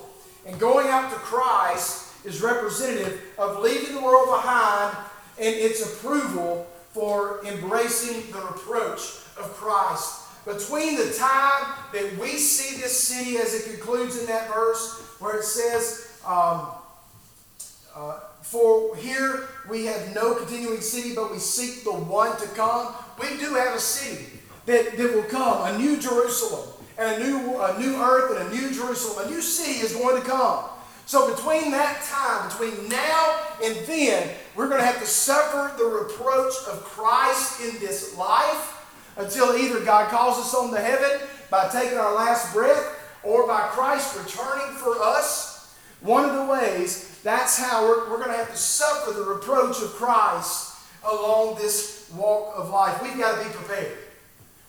And 0.45 0.59
going 0.59 0.87
out 0.87 1.11
to 1.11 1.17
Christ 1.17 2.25
is 2.25 2.41
representative 2.41 3.21
of 3.37 3.59
leaving 3.59 3.95
the 3.95 4.01
world 4.01 4.27
behind 4.29 4.95
and 5.39 5.55
its 5.55 5.81
approval 5.81 6.67
for 6.93 7.41
embracing 7.45 8.31
the 8.31 8.39
reproach 8.39 8.99
of 9.37 9.53
Christ. 9.55 10.19
Between 10.45 10.95
the 10.95 11.13
time 11.13 11.73
that 11.93 12.17
we 12.19 12.37
see 12.37 12.81
this 12.81 12.97
city, 12.97 13.37
as 13.37 13.53
it 13.53 13.71
concludes 13.71 14.19
in 14.19 14.25
that 14.25 14.49
verse, 14.49 14.99
where 15.19 15.37
it 15.37 15.43
says, 15.43 16.19
um, 16.25 16.67
uh, 17.95 18.19
For 18.41 18.95
here 18.95 19.47
we 19.69 19.85
have 19.85 20.15
no 20.15 20.35
continuing 20.35 20.81
city, 20.81 21.13
but 21.15 21.31
we 21.31 21.37
seek 21.37 21.83
the 21.83 21.91
one 21.91 22.39
to 22.39 22.47
come. 22.49 22.93
We 23.19 23.37
do 23.37 23.55
have 23.55 23.75
a 23.75 23.79
city 23.79 24.39
that, 24.65 24.97
that 24.97 25.15
will 25.15 25.23
come, 25.23 25.73
a 25.73 25.77
new 25.77 25.99
Jerusalem, 25.99 26.69
and 26.97 27.21
a 27.21 27.25
new, 27.25 27.61
a 27.61 27.79
new 27.79 27.95
earth, 27.95 28.39
and 28.39 28.51
a 28.51 28.55
new 28.55 28.73
Jerusalem. 28.73 29.27
A 29.27 29.29
new 29.29 29.41
city 29.41 29.79
is 29.79 29.93
going 29.93 30.21
to 30.21 30.27
come. 30.27 30.65
So 31.05 31.35
between 31.35 31.71
that 31.71 32.01
time, 32.03 32.47
between 32.47 32.87
now 32.87 33.39
and 33.63 33.75
then, 33.85 34.29
we're 34.55 34.69
going 34.69 34.79
to 34.79 34.85
have 34.85 34.99
to 34.99 35.07
suffer 35.07 35.75
the 35.77 35.85
reproach 35.85 36.53
of 36.69 36.83
Christ 36.83 37.61
in 37.61 37.79
this 37.79 38.15
life 38.17 38.77
until 39.17 39.57
either 39.57 39.83
God 39.83 40.09
calls 40.09 40.37
us 40.37 40.53
on 40.53 40.71
to 40.71 40.79
heaven 40.79 41.27
by 41.49 41.67
taking 41.67 41.97
our 41.97 42.15
last 42.15 42.53
breath 42.53 42.97
or 43.23 43.45
by 43.45 43.61
Christ 43.71 44.17
returning 44.17 44.73
for 44.75 44.95
us. 45.01 45.75
One 45.99 46.29
of 46.29 46.35
the 46.35 46.45
ways, 46.45 47.10
that's 47.23 47.57
how 47.57 47.83
we're, 47.83 48.09
we're 48.09 48.17
going 48.17 48.31
to 48.31 48.37
have 48.37 48.51
to 48.51 48.57
suffer 48.57 49.11
the 49.11 49.23
reproach 49.23 49.81
of 49.81 49.89
Christ 49.93 50.75
along 51.09 51.55
this 51.55 52.09
walk 52.15 52.53
of 52.55 52.69
life. 52.69 53.01
We've 53.01 53.17
got 53.17 53.41
to 53.41 53.47
be 53.47 53.53
prepared. 53.53 53.97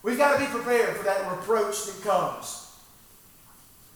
We've 0.03 0.19
got 0.19 0.39
to 0.39 0.45
be 0.45 0.51
prepared 0.51 0.97
for 0.97 1.05
that 1.05 1.31
reproach 1.31 1.87
that 1.87 2.03
comes. 2.03 2.71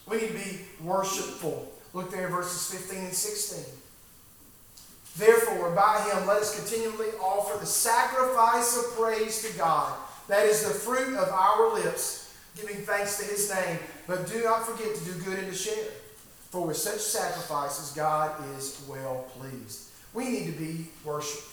We 0.09 0.19
need 0.19 0.29
to 0.29 0.35
be 0.35 0.61
worshipful. 0.83 1.73
Look 1.93 2.11
there, 2.11 2.29
verses 2.29 2.79
15 2.79 3.07
and 3.07 3.15
16. 3.15 3.65
Therefore, 5.17 5.71
by 5.71 6.01
him, 6.11 6.27
let 6.27 6.43
us 6.43 6.59
continually 6.59 7.11
offer 7.21 7.59
the 7.59 7.67
sacrifice 7.67 8.77
of 8.77 8.97
praise 8.97 9.43
to 9.49 9.59
God. 9.59 9.95
That 10.29 10.45
is 10.45 10.63
the 10.63 10.75
fruit 10.75 11.17
of 11.17 11.29
our 11.31 11.75
lips, 11.75 12.35
giving 12.55 12.77
thanks 12.77 13.19
to 13.19 13.25
his 13.25 13.51
name. 13.53 13.79
But 14.07 14.29
do 14.29 14.45
not 14.45 14.67
forget 14.67 14.95
to 14.95 15.05
do 15.05 15.13
good 15.25 15.39
and 15.39 15.51
to 15.51 15.57
share. 15.57 15.89
For 16.57 16.69
with 16.69 16.79
such 16.79 17.01
sacrifices, 17.01 17.93
God 17.93 18.33
is 18.57 18.83
well 18.89 19.27
pleased. 19.39 19.91
We 20.15 20.31
need 20.31 20.47
to 20.47 20.53
be 20.53 20.87
worshipful. 21.05 21.53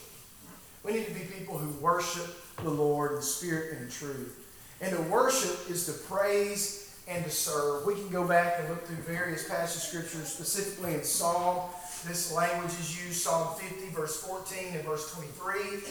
We 0.82 0.94
need 0.94 1.08
to 1.08 1.14
be 1.14 1.26
people 1.26 1.58
who 1.58 1.70
worship 1.84 2.34
the 2.64 2.70
Lord 2.70 3.12
in 3.12 3.22
spirit 3.22 3.74
and 3.74 3.82
in 3.82 3.92
truth. 3.92 4.48
And 4.80 4.96
to 4.96 5.02
worship 5.12 5.70
is 5.70 5.88
to 5.88 5.92
praise 5.92 6.98
and 7.06 7.22
to 7.26 7.30
serve. 7.30 7.86
We 7.86 7.96
can 7.96 8.08
go 8.12 8.26
back 8.26 8.60
and 8.60 8.70
look 8.70 8.86
through 8.86 8.96
various 8.96 9.46
passages 9.46 9.84
of 9.84 9.90
Scripture, 9.90 10.26
specifically 10.26 10.94
in 10.94 11.04
Psalm. 11.04 11.70
This 12.08 12.32
language 12.32 12.72
is 12.72 13.06
used 13.06 13.24
Psalm 13.24 13.60
50, 13.60 13.90
verse 13.90 14.24
14 14.24 14.70
and 14.72 14.86
verse 14.86 15.14
23, 15.14 15.82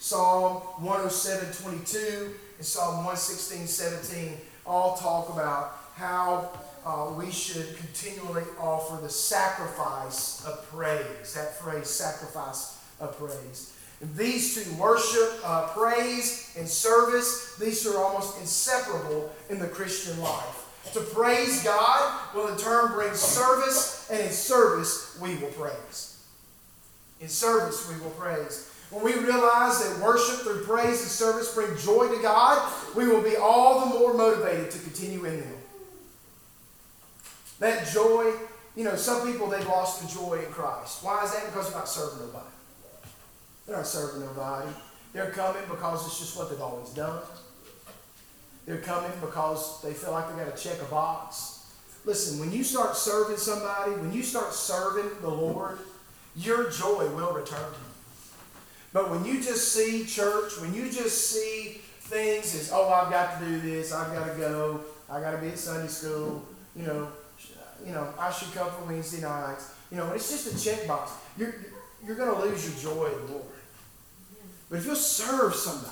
Psalm 0.00 0.54
107, 0.82 1.52
22, 1.52 2.34
and 2.56 2.66
Psalm 2.66 2.96
116, 3.04 3.68
17 3.68 4.38
all 4.66 4.96
talk 4.96 5.28
about 5.28 5.76
how 5.94 6.50
uh, 6.84 7.12
we 7.16 7.30
should 7.30 7.76
continually 7.76 8.44
offer 8.58 9.00
the 9.02 9.10
sacrifice 9.10 10.44
of 10.46 10.66
praise. 10.70 11.34
That 11.34 11.58
phrase, 11.58 11.88
sacrifice 11.88 12.78
of 12.98 13.18
praise. 13.18 13.76
These 14.16 14.54
two, 14.54 14.74
worship, 14.76 15.40
uh, 15.44 15.68
praise, 15.68 16.54
and 16.58 16.66
service, 16.66 17.56
these 17.56 17.86
are 17.86 17.98
almost 17.98 18.40
inseparable 18.40 19.30
in 19.50 19.58
the 19.58 19.68
Christian 19.68 20.18
life. 20.20 20.66
To 20.94 21.00
praise 21.00 21.62
God 21.62 22.34
will 22.34 22.48
in 22.48 22.56
turn 22.56 22.92
bring 22.92 23.14
service, 23.14 24.08
and 24.10 24.20
in 24.20 24.30
service 24.30 25.18
we 25.20 25.36
will 25.36 25.50
praise. 25.50 26.24
In 27.20 27.28
service 27.28 27.86
we 27.88 28.00
will 28.00 28.10
praise. 28.12 28.70
When 28.90 29.04
we 29.04 29.14
realize 29.14 29.84
that 29.84 30.02
worship 30.02 30.40
through 30.40 30.64
praise 30.64 31.02
and 31.02 31.10
service 31.10 31.54
bring 31.54 31.76
joy 31.76 32.08
to 32.08 32.20
God, 32.22 32.72
we 32.96 33.06
will 33.06 33.22
be 33.22 33.36
all 33.36 33.80
the 33.80 33.98
more 33.98 34.14
motivated 34.14 34.70
to 34.70 34.78
continue 34.78 35.24
in 35.26 35.40
them. 35.40 35.59
That 37.60 37.86
joy, 37.86 38.32
you 38.74 38.84
know, 38.84 38.96
some 38.96 39.30
people 39.30 39.46
they've 39.46 39.66
lost 39.66 40.02
the 40.02 40.08
joy 40.08 40.42
in 40.44 40.50
Christ. 40.50 41.04
Why 41.04 41.22
is 41.24 41.32
that? 41.32 41.46
Because 41.46 41.68
they're 41.68 41.78
not 41.78 41.88
serving 41.88 42.26
nobody. 42.26 42.46
They're 43.66 43.76
not 43.76 43.86
serving 43.86 44.22
nobody. 44.22 44.70
They're 45.12 45.30
coming 45.30 45.62
because 45.70 46.06
it's 46.06 46.18
just 46.18 46.36
what 46.36 46.50
they've 46.50 46.60
always 46.60 46.90
done. 46.90 47.20
They're 48.66 48.78
coming 48.78 49.10
because 49.20 49.82
they 49.82 49.92
feel 49.92 50.12
like 50.12 50.28
they 50.30 50.42
got 50.42 50.56
to 50.56 50.62
check 50.62 50.80
a 50.80 50.84
box. 50.86 51.74
Listen, 52.04 52.40
when 52.40 52.50
you 52.50 52.64
start 52.64 52.96
serving 52.96 53.36
somebody, 53.36 53.92
when 53.92 54.12
you 54.12 54.22
start 54.22 54.54
serving 54.54 55.10
the 55.20 55.28
Lord, 55.28 55.78
your 56.36 56.70
joy 56.70 57.08
will 57.14 57.32
return 57.32 57.58
to 57.58 57.78
you. 57.78 57.90
But 58.92 59.10
when 59.10 59.24
you 59.24 59.42
just 59.42 59.72
see 59.72 60.04
church, 60.04 60.58
when 60.60 60.72
you 60.72 60.90
just 60.90 61.30
see 61.30 61.80
things 62.00 62.54
as, 62.54 62.70
oh, 62.72 62.88
I've 62.88 63.10
got 63.10 63.38
to 63.38 63.44
do 63.44 63.60
this, 63.60 63.92
I've 63.92 64.12
got 64.14 64.32
to 64.32 64.38
go, 64.38 64.80
I've 65.10 65.22
got 65.22 65.32
to 65.32 65.38
be 65.38 65.48
at 65.48 65.58
Sunday 65.58 65.88
school, 65.88 66.44
you 66.74 66.84
know, 66.86 67.08
you 67.86 67.92
know, 67.92 68.12
I 68.18 68.30
should 68.30 68.52
come 68.52 68.70
for 68.70 68.84
Wednesday 68.84 69.22
nights. 69.22 69.72
You 69.90 69.96
know, 69.96 70.12
it's 70.12 70.30
just 70.30 70.46
a 70.46 70.70
checkbox. 70.70 71.10
You're, 71.36 71.54
you're 72.06 72.16
going 72.16 72.34
to 72.34 72.40
lose 72.40 72.84
your 72.84 72.94
joy 72.94 73.06
in 73.06 73.26
the 73.26 73.32
Lord. 73.32 73.44
But 74.68 74.78
if 74.78 74.86
you'll 74.86 74.94
serve 74.94 75.54
somebody, 75.54 75.90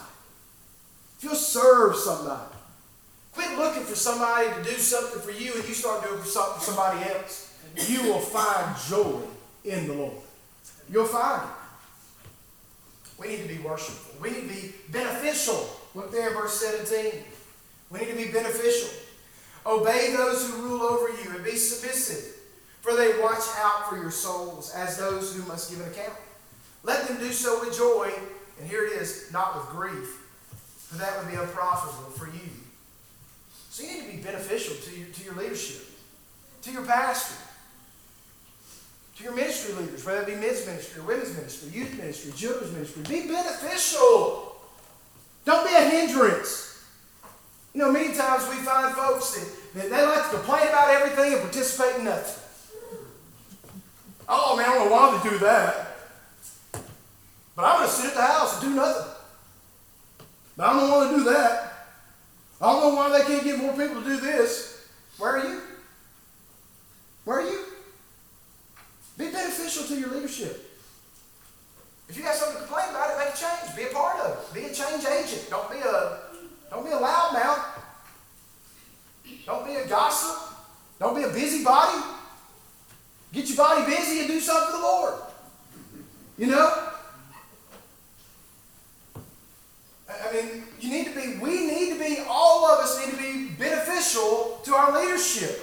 if 1.19 1.25
you'll 1.25 1.35
serve 1.35 1.97
somebody, 1.97 2.55
quit 3.33 3.59
looking 3.59 3.83
for 3.83 3.97
somebody 3.97 4.49
to 4.49 4.63
do 4.63 4.77
something 4.77 5.21
for 5.21 5.33
you 5.33 5.55
and 5.55 5.67
you 5.67 5.75
start 5.75 6.05
doing 6.05 6.23
something 6.23 6.61
for 6.61 6.65
somebody 6.65 7.11
else, 7.11 7.59
you 7.89 8.05
will 8.05 8.21
find 8.21 8.77
joy 8.89 9.21
in 9.65 9.89
the 9.89 9.95
Lord. 9.95 10.15
You'll 10.91 11.07
find 11.07 11.43
it. 11.43 11.49
We 13.21 13.29
need 13.29 13.43
to 13.43 13.49
be 13.49 13.59
worshipful. 13.59 14.23
We 14.23 14.31
need 14.31 14.43
to 14.43 14.49
be 14.49 14.75
beneficial. 14.91 15.69
Look 15.95 16.13
there, 16.13 16.31
verse 16.35 16.55
17. 16.61 17.21
We 17.91 17.99
need 17.99 18.11
to 18.11 18.17
be 18.17 18.31
beneficial. 18.31 18.91
Obey 19.67 20.15
those 20.17 20.49
who 20.49 20.63
rule 20.63 20.83
over 20.83 21.09
you 21.09 21.35
and 21.35 21.45
be 21.45 21.57
submissive, 21.57 22.35
for 22.81 22.97
they 22.97 23.21
watch 23.21 23.45
out 23.59 23.89
for 23.89 23.97
your 23.97 24.11
souls 24.11 24.73
as 24.75 24.97
those 24.97 25.35
who 25.35 25.47
must 25.47 25.71
give 25.71 25.81
an 25.81 25.93
account. 25.93 26.19
Let 26.85 27.07
them 27.07 27.19
do 27.19 27.33
so 27.33 27.61
with 27.61 27.77
joy 27.77 28.13
and 28.61 28.69
here 28.69 28.85
it 28.85 28.93
is, 29.01 29.31
not 29.33 29.57
with 29.57 29.67
grief, 29.67 30.27
for 30.89 30.97
that 30.97 31.17
would 31.19 31.31
be 31.31 31.37
unprofitable 31.37 32.11
for 32.11 32.27
you. 32.27 32.51
So 33.71 33.85
you 33.85 33.93
need 33.93 34.11
to 34.11 34.17
be 34.17 34.23
beneficial 34.23 34.75
to 34.75 34.99
your, 34.99 35.09
to 35.09 35.25
your 35.25 35.35
leadership, 35.35 35.87
to 36.63 36.73
your 36.73 36.85
pastor, 36.85 37.37
to 39.17 39.25
your 39.25 39.35
ministry 39.35 39.75
leaders, 39.75 40.05
whether 40.05 40.23
it 40.23 40.27
be 40.27 40.35
men's 40.35 40.67
ministry, 40.67 41.03
women's 41.03 41.35
ministry, 41.37 41.71
youth 41.71 41.97
ministry, 41.97 42.33
children's 42.33 42.73
ministry. 42.73 43.03
Be 43.09 43.29
beneficial. 43.29 44.57
Don't 45.45 45.67
be 45.67 45.75
a 45.75 45.89
hindrance. 45.89 46.68
You 47.75 47.81
know, 47.81 47.93
many 47.93 48.15
times 48.15 48.49
we 48.49 48.57
find 48.57 48.95
folks 48.95 49.35
that, 49.37 49.75
that 49.75 49.91
they 49.91 50.07
like 50.07 50.31
to 50.31 50.37
complain 50.37 50.69
about 50.69 50.91
everything 50.91 51.35
and 51.35 51.43
participate 51.43 51.99
in 51.99 52.05
nothing. 52.05 52.43
Oh 54.29 54.57
man, 54.57 54.69
I 54.69 54.75
don't 54.75 54.91
why 54.91 55.21
they 55.23 55.31
do 55.31 55.39
that. 55.39 55.97
But 57.55 57.65
I'm 57.65 57.79
going 57.79 57.89
to 57.89 57.95
sit 57.95 58.11
at 58.11 58.15
the 58.15 58.23
house 58.23 58.63
and 58.63 58.71
do 58.71 58.77
nothing. 58.77 59.13
But 60.57 60.69
I 60.69 60.73
don't 60.79 60.91
want 60.91 61.11
to 61.11 61.17
do 61.17 61.25
that. 61.31 61.87
I 62.61 62.73
don't 62.73 62.83
know 62.83 62.95
why 62.95 63.19
they 63.19 63.25
can't 63.25 63.45
get 63.45 63.59
more 63.59 63.73
people 63.73 64.03
to 64.03 64.09
do 64.09 64.21
this. 64.21 64.89
Where 65.19 65.39
are 65.39 65.49
you? 65.49 65.61
Where 67.25 67.41
are 67.41 67.51
you? 67.51 67.65
Be 69.17 69.31
beneficial 69.31 69.85
to 69.85 70.01
your 70.01 70.11
leadership. 70.11 70.65
If 72.09 72.17
you 72.17 72.23
got 72.23 72.35
something 72.35 72.63
to 72.63 72.67
complain 72.67 72.91
about 72.91 73.11
it, 73.11 73.19
make 73.19 73.35
a 73.35 73.37
change. 73.37 73.77
Be 73.77 73.83
a 73.85 73.95
part 73.95 74.21
of 74.21 74.39
it. 74.39 74.55
Be 74.55 74.67
a 74.67 74.75
change 74.75 75.05
agent. 75.05 75.51
Don't 75.51 75.71
be 75.71 75.79
a 75.79 76.19
don't 76.71 76.85
be 76.85 76.91
a 76.91 76.97
loudmouth. 76.97 77.65
Don't 79.47 79.67
be 79.67 79.75
a 79.75 79.87
gossip. 79.87 80.55
Don't 80.99 81.17
be 81.17 81.23
a 81.23 81.29
busybody. 81.29 82.03
Get 83.33 83.49
your 83.49 83.57
body 83.57 83.85
busy 83.87 84.21
and 84.21 84.29
do 84.29 84.41
something 84.41 84.67
for 84.67 84.77
the 84.77 84.83
Lord. 84.83 85.15
You 86.37 86.47
know? 86.47 86.89
I 90.09 90.33
mean, 90.33 90.65
you 90.81 90.91
need 90.91 91.07
to 91.07 91.15
be, 91.15 91.39
we 91.39 91.67
need 91.67 91.95
to 91.95 91.99
be, 91.99 92.19
all 92.29 92.67
of 92.67 92.81
us 92.81 93.05
need 93.05 93.13
to 93.13 93.19
be 93.19 93.49
beneficial 93.59 94.61
to 94.65 94.75
our 94.75 95.01
leadership. 95.01 95.61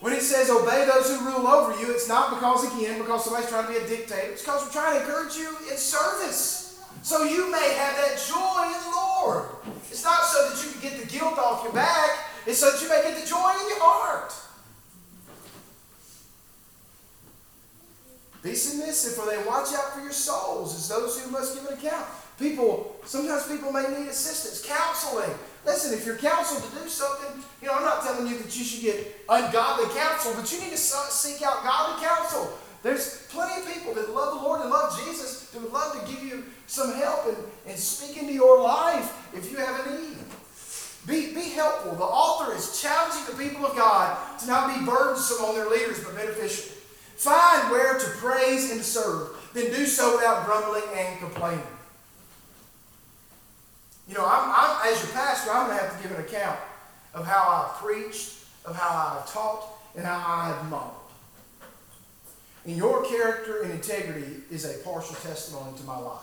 When 0.00 0.12
it 0.12 0.22
says 0.22 0.50
obey 0.50 0.86
those 0.86 1.08
who 1.08 1.24
rule 1.24 1.46
over 1.46 1.78
you, 1.80 1.90
it's 1.90 2.08
not 2.08 2.34
because, 2.34 2.64
again, 2.72 2.98
because 2.98 3.24
somebody's 3.24 3.48
trying 3.48 3.66
to 3.66 3.72
be 3.72 3.78
a 3.78 3.88
dictator. 3.88 4.32
It's 4.32 4.42
because 4.42 4.64
we're 4.64 4.72
trying 4.72 4.98
to 4.98 5.06
encourage 5.06 5.36
you 5.36 5.48
in 5.70 5.76
service. 5.76 6.65
So 7.06 7.22
you 7.22 7.52
may 7.52 7.72
have 7.74 7.94
that 7.98 8.18
joy 8.18 8.66
in 8.66 8.82
the 8.82 8.96
Lord. 8.96 9.46
It's 9.92 10.02
not 10.02 10.24
so 10.24 10.50
that 10.50 10.60
you 10.60 10.72
can 10.72 10.90
get 10.90 11.00
the 11.00 11.06
guilt 11.06 11.38
off 11.38 11.62
your 11.62 11.72
back, 11.72 12.10
it's 12.44 12.58
so 12.58 12.68
that 12.68 12.82
you 12.82 12.88
may 12.88 13.00
get 13.00 13.14
the 13.14 13.24
joy 13.24 13.48
in 13.62 13.68
your 13.68 13.78
heart. 13.78 14.34
Be 18.42 18.56
submissive, 18.56 19.14
for 19.14 19.24
they 19.30 19.38
watch 19.46 19.72
out 19.72 19.94
for 19.94 20.00
your 20.00 20.10
souls 20.10 20.74
as 20.74 20.88
those 20.88 21.22
who 21.22 21.30
must 21.30 21.54
give 21.54 21.70
an 21.70 21.78
account. 21.78 22.08
People, 22.40 22.96
sometimes 23.04 23.46
people 23.46 23.70
may 23.70 23.86
need 23.86 24.08
assistance, 24.08 24.66
counseling. 24.66 25.30
Listen, 25.64 25.96
if 25.96 26.04
you're 26.04 26.16
counseled 26.16 26.68
to 26.68 26.82
do 26.82 26.88
something, 26.88 27.40
you 27.62 27.68
know, 27.68 27.74
I'm 27.74 27.84
not 27.84 28.02
telling 28.02 28.26
you 28.26 28.36
that 28.38 28.58
you 28.58 28.64
should 28.64 28.82
get 28.82 29.24
ungodly 29.28 29.94
counsel, 29.94 30.34
but 30.34 30.52
you 30.52 30.60
need 30.60 30.72
to 30.72 30.76
seek 30.76 31.40
out 31.42 31.62
godly 31.62 32.04
counsel. 32.04 32.58
There's 32.82 33.26
plenty 33.28 33.62
of 33.62 33.74
people 33.74 33.94
that 33.94 34.14
love 34.14 34.38
the 34.38 34.44
Lord 34.44 34.60
and 34.60 34.70
love 34.70 34.98
Jesus 35.04 35.50
that 35.50 35.62
would 35.62 35.72
love 35.72 36.00
to 36.00 36.12
give 36.12 36.22
you 36.22 36.44
some 36.66 36.94
help 36.94 37.26
and, 37.26 37.36
and 37.66 37.78
speak 37.78 38.16
into 38.16 38.32
your 38.32 38.62
life 38.62 39.34
if 39.34 39.50
you 39.50 39.58
have 39.58 39.86
a 39.86 40.00
need. 40.00 40.16
Be, 41.06 41.34
be 41.34 41.50
helpful. 41.50 41.94
The 41.94 42.02
author 42.02 42.54
is 42.54 42.80
challenging 42.80 43.24
the 43.26 43.42
people 43.42 43.64
of 43.64 43.76
God 43.76 44.16
to 44.40 44.46
not 44.46 44.76
be 44.76 44.84
burdensome 44.84 45.44
on 45.44 45.54
their 45.54 45.68
leaders, 45.70 46.02
but 46.02 46.16
beneficial. 46.16 46.72
Find 47.16 47.70
where 47.70 47.98
to 47.98 48.06
praise 48.18 48.72
and 48.72 48.82
serve, 48.82 49.30
then 49.54 49.72
do 49.72 49.86
so 49.86 50.16
without 50.16 50.44
grumbling 50.44 50.82
and 50.94 51.18
complaining. 51.18 51.64
You 54.08 54.14
know, 54.14 54.24
I'm, 54.26 54.52
I'm, 54.54 54.92
as 54.92 55.02
your 55.02 55.12
pastor, 55.12 55.50
I'm 55.50 55.66
going 55.66 55.78
to 55.78 55.84
have 55.84 55.96
to 55.96 56.02
give 56.08 56.16
an 56.16 56.24
account 56.24 56.58
of 57.14 57.26
how 57.26 57.48
I 57.48 57.66
have 57.66 57.76
preached, 57.82 58.34
of 58.64 58.76
how 58.76 58.88
I 58.88 59.14
have 59.14 59.32
taught, 59.32 59.64
and 59.96 60.04
how 60.04 60.16
I 60.16 60.48
have 60.48 60.68
modeled. 60.68 60.95
And 62.66 62.76
your 62.76 63.04
character 63.04 63.62
and 63.62 63.72
integrity 63.72 64.42
is 64.50 64.64
a 64.64 64.82
partial 64.82 65.14
testimony 65.16 65.76
to 65.78 65.84
my 65.84 65.98
life. 65.98 66.20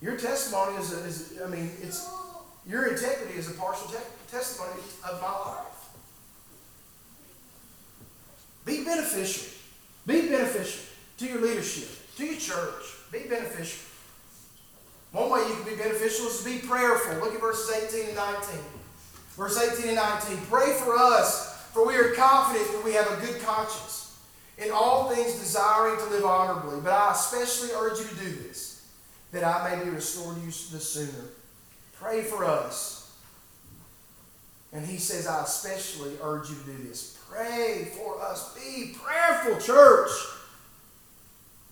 Your 0.00 0.16
testimony 0.16 0.76
is, 0.76 0.92
a, 0.92 1.04
is 1.04 1.40
I 1.44 1.48
mean, 1.48 1.70
it's 1.82 2.08
your 2.66 2.86
integrity 2.86 3.38
is 3.38 3.50
a 3.50 3.54
partial 3.54 3.88
te- 3.88 3.96
testimony 4.30 4.80
of 5.08 5.20
my 5.20 5.30
life. 5.30 5.74
Be 8.64 8.84
beneficial. 8.84 9.52
Be 10.06 10.28
beneficial 10.28 10.84
to 11.18 11.26
your 11.26 11.40
leadership, 11.40 11.88
to 12.16 12.24
your 12.24 12.38
church, 12.38 12.84
be 13.12 13.20
beneficial. 13.20 13.82
One 15.12 15.30
way 15.30 15.48
you 15.48 15.54
can 15.54 15.64
be 15.64 15.76
beneficial 15.76 16.26
is 16.26 16.42
to 16.42 16.44
be 16.44 16.58
prayerful. 16.58 17.18
Look 17.20 17.34
at 17.34 17.40
verses 17.40 17.94
18 17.94 18.08
and 18.08 18.16
19. 18.16 18.60
Verse 19.36 19.56
18 19.56 19.88
and 19.88 19.96
19. 19.96 20.38
Pray 20.46 20.76
for 20.84 20.96
us, 20.96 21.53
for 21.74 21.84
we 21.84 21.96
are 21.96 22.14
confident 22.14 22.70
that 22.70 22.84
we 22.84 22.92
have 22.92 23.10
a 23.10 23.26
good 23.26 23.42
conscience. 23.42 24.16
In 24.56 24.70
all 24.70 25.10
things 25.10 25.40
desiring 25.40 25.98
to 25.98 26.10
live 26.10 26.24
honorably. 26.24 26.80
But 26.80 26.92
I 26.92 27.10
especially 27.10 27.70
urge 27.76 27.98
you 27.98 28.06
to 28.06 28.14
do 28.14 28.30
this, 28.44 28.88
that 29.32 29.42
I 29.42 29.76
may 29.76 29.84
be 29.84 29.90
restored 29.90 30.36
to 30.36 30.40
you 30.40 30.46
the 30.46 30.52
sooner. 30.52 31.24
Pray 31.94 32.22
for 32.22 32.44
us. 32.44 33.12
And 34.72 34.86
he 34.86 34.98
says, 34.98 35.26
I 35.26 35.42
especially 35.42 36.12
urge 36.22 36.50
you 36.50 36.56
to 36.56 36.64
do 36.64 36.88
this. 36.88 37.18
Pray 37.28 37.88
for 37.96 38.22
us. 38.22 38.54
Be 38.54 38.94
prayerful, 38.96 39.60
church. 39.60 40.10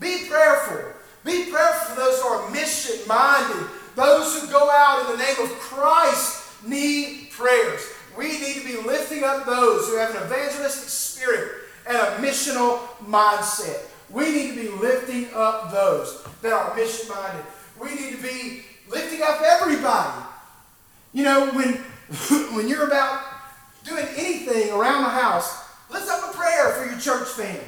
Be 0.01 0.27
prayerful. 0.29 0.93
Be 1.25 1.45
prayerful 1.49 1.95
for 1.95 2.01
those 2.01 2.21
who 2.21 2.27
are 2.27 2.51
mission 2.51 3.07
minded. 3.07 3.69
Those 3.95 4.41
who 4.41 4.49
go 4.49 4.69
out 4.69 5.07
in 5.07 5.17
the 5.17 5.23
name 5.23 5.37
of 5.41 5.51
Christ 5.61 6.65
need 6.67 7.31
prayers. 7.31 7.92
We 8.17 8.41
need 8.41 8.55
to 8.55 8.65
be 8.65 8.77
lifting 8.77 9.25
up 9.25 9.47
those 9.47 9.89
who 9.89 9.97
have 9.97 10.15
an 10.15 10.23
evangelistic 10.25 10.89
spirit 10.89 11.53
and 11.87 11.97
a 11.97 12.27
missional 12.27 12.79
mindset. 13.05 13.81
We 14.11 14.31
need 14.31 14.55
to 14.55 14.63
be 14.63 14.69
lifting 14.69 15.29
up 15.35 15.73
those 15.73 16.23
that 16.43 16.53
are 16.53 16.75
mission 16.77 17.09
minded. 17.09 17.45
We 17.81 17.95
need 17.95 18.17
to 18.17 18.23
be 18.23 18.63
lifting 18.91 19.23
up 19.23 19.41
everybody. 19.43 20.27
You 21.13 21.25
know, 21.25 21.51
when, 21.53 21.75
when 22.55 22.69
you're 22.69 22.87
about 22.87 23.25
doing 23.85 24.07
anything 24.17 24.71
around 24.73 25.05
the 25.05 25.11
house, 25.11 25.65
lift 25.91 26.09
up 26.09 26.35
a 26.35 26.37
prayer 26.37 26.71
for 26.73 26.91
your 26.91 27.01
church 27.01 27.29
family. 27.29 27.61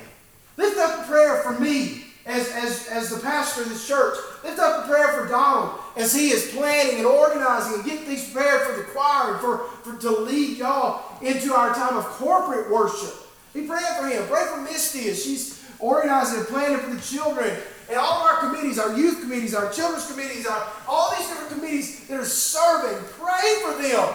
Lift 0.57 0.79
up 0.79 1.05
a 1.05 1.09
prayer 1.09 1.43
for 1.43 1.59
me 1.59 2.04
as, 2.27 2.51
as, 2.53 2.89
as 2.89 3.11
the 3.11 3.21
pastor 3.21 3.63
of 3.63 3.69
this 3.69 3.87
church. 3.87 4.17
Lift 4.43 4.59
up 4.59 4.85
a 4.85 4.89
prayer 4.89 5.09
for 5.13 5.29
Donald 5.29 5.79
as 5.97 6.15
he 6.15 6.31
is 6.31 6.51
planning 6.53 6.97
and 6.97 7.07
organizing 7.07 7.75
and 7.75 7.85
getting 7.85 8.07
things 8.07 8.31
prepared 8.31 8.63
for 8.67 8.77
the 8.79 8.85
choir 8.89 9.33
and 9.33 9.41
for, 9.41 9.59
for 9.83 10.01
to 10.01 10.11
lead 10.11 10.59
y'all 10.59 11.03
into 11.23 11.53
our 11.53 11.75
time 11.75 11.97
of 11.97 12.05
corporate 12.05 12.71
worship. 12.71 13.15
Be 13.53 13.67
praying 13.67 13.87
for 13.99 14.07
him. 14.07 14.27
Pray 14.27 14.45
for 14.47 14.61
Misty 14.61 15.09
as 15.09 15.23
she's 15.23 15.65
organizing 15.79 16.41
and 16.41 16.49
planning 16.49 16.79
for 16.79 16.95
the 16.95 17.01
children. 17.01 17.57
And 17.89 17.99
all 17.99 18.23
of 18.23 18.27
our 18.27 18.49
committees, 18.49 18.79
our 18.79 18.97
youth 18.97 19.21
committees, 19.21 19.55
our 19.55 19.71
children's 19.71 20.11
committees, 20.11 20.47
our, 20.47 20.67
all 20.89 21.15
these 21.17 21.29
different 21.29 21.53
committees 21.53 22.09
that 22.09 22.19
are 22.19 22.25
serving, 22.25 23.05
pray 23.19 23.55
for 23.63 23.83
them. 23.83 24.15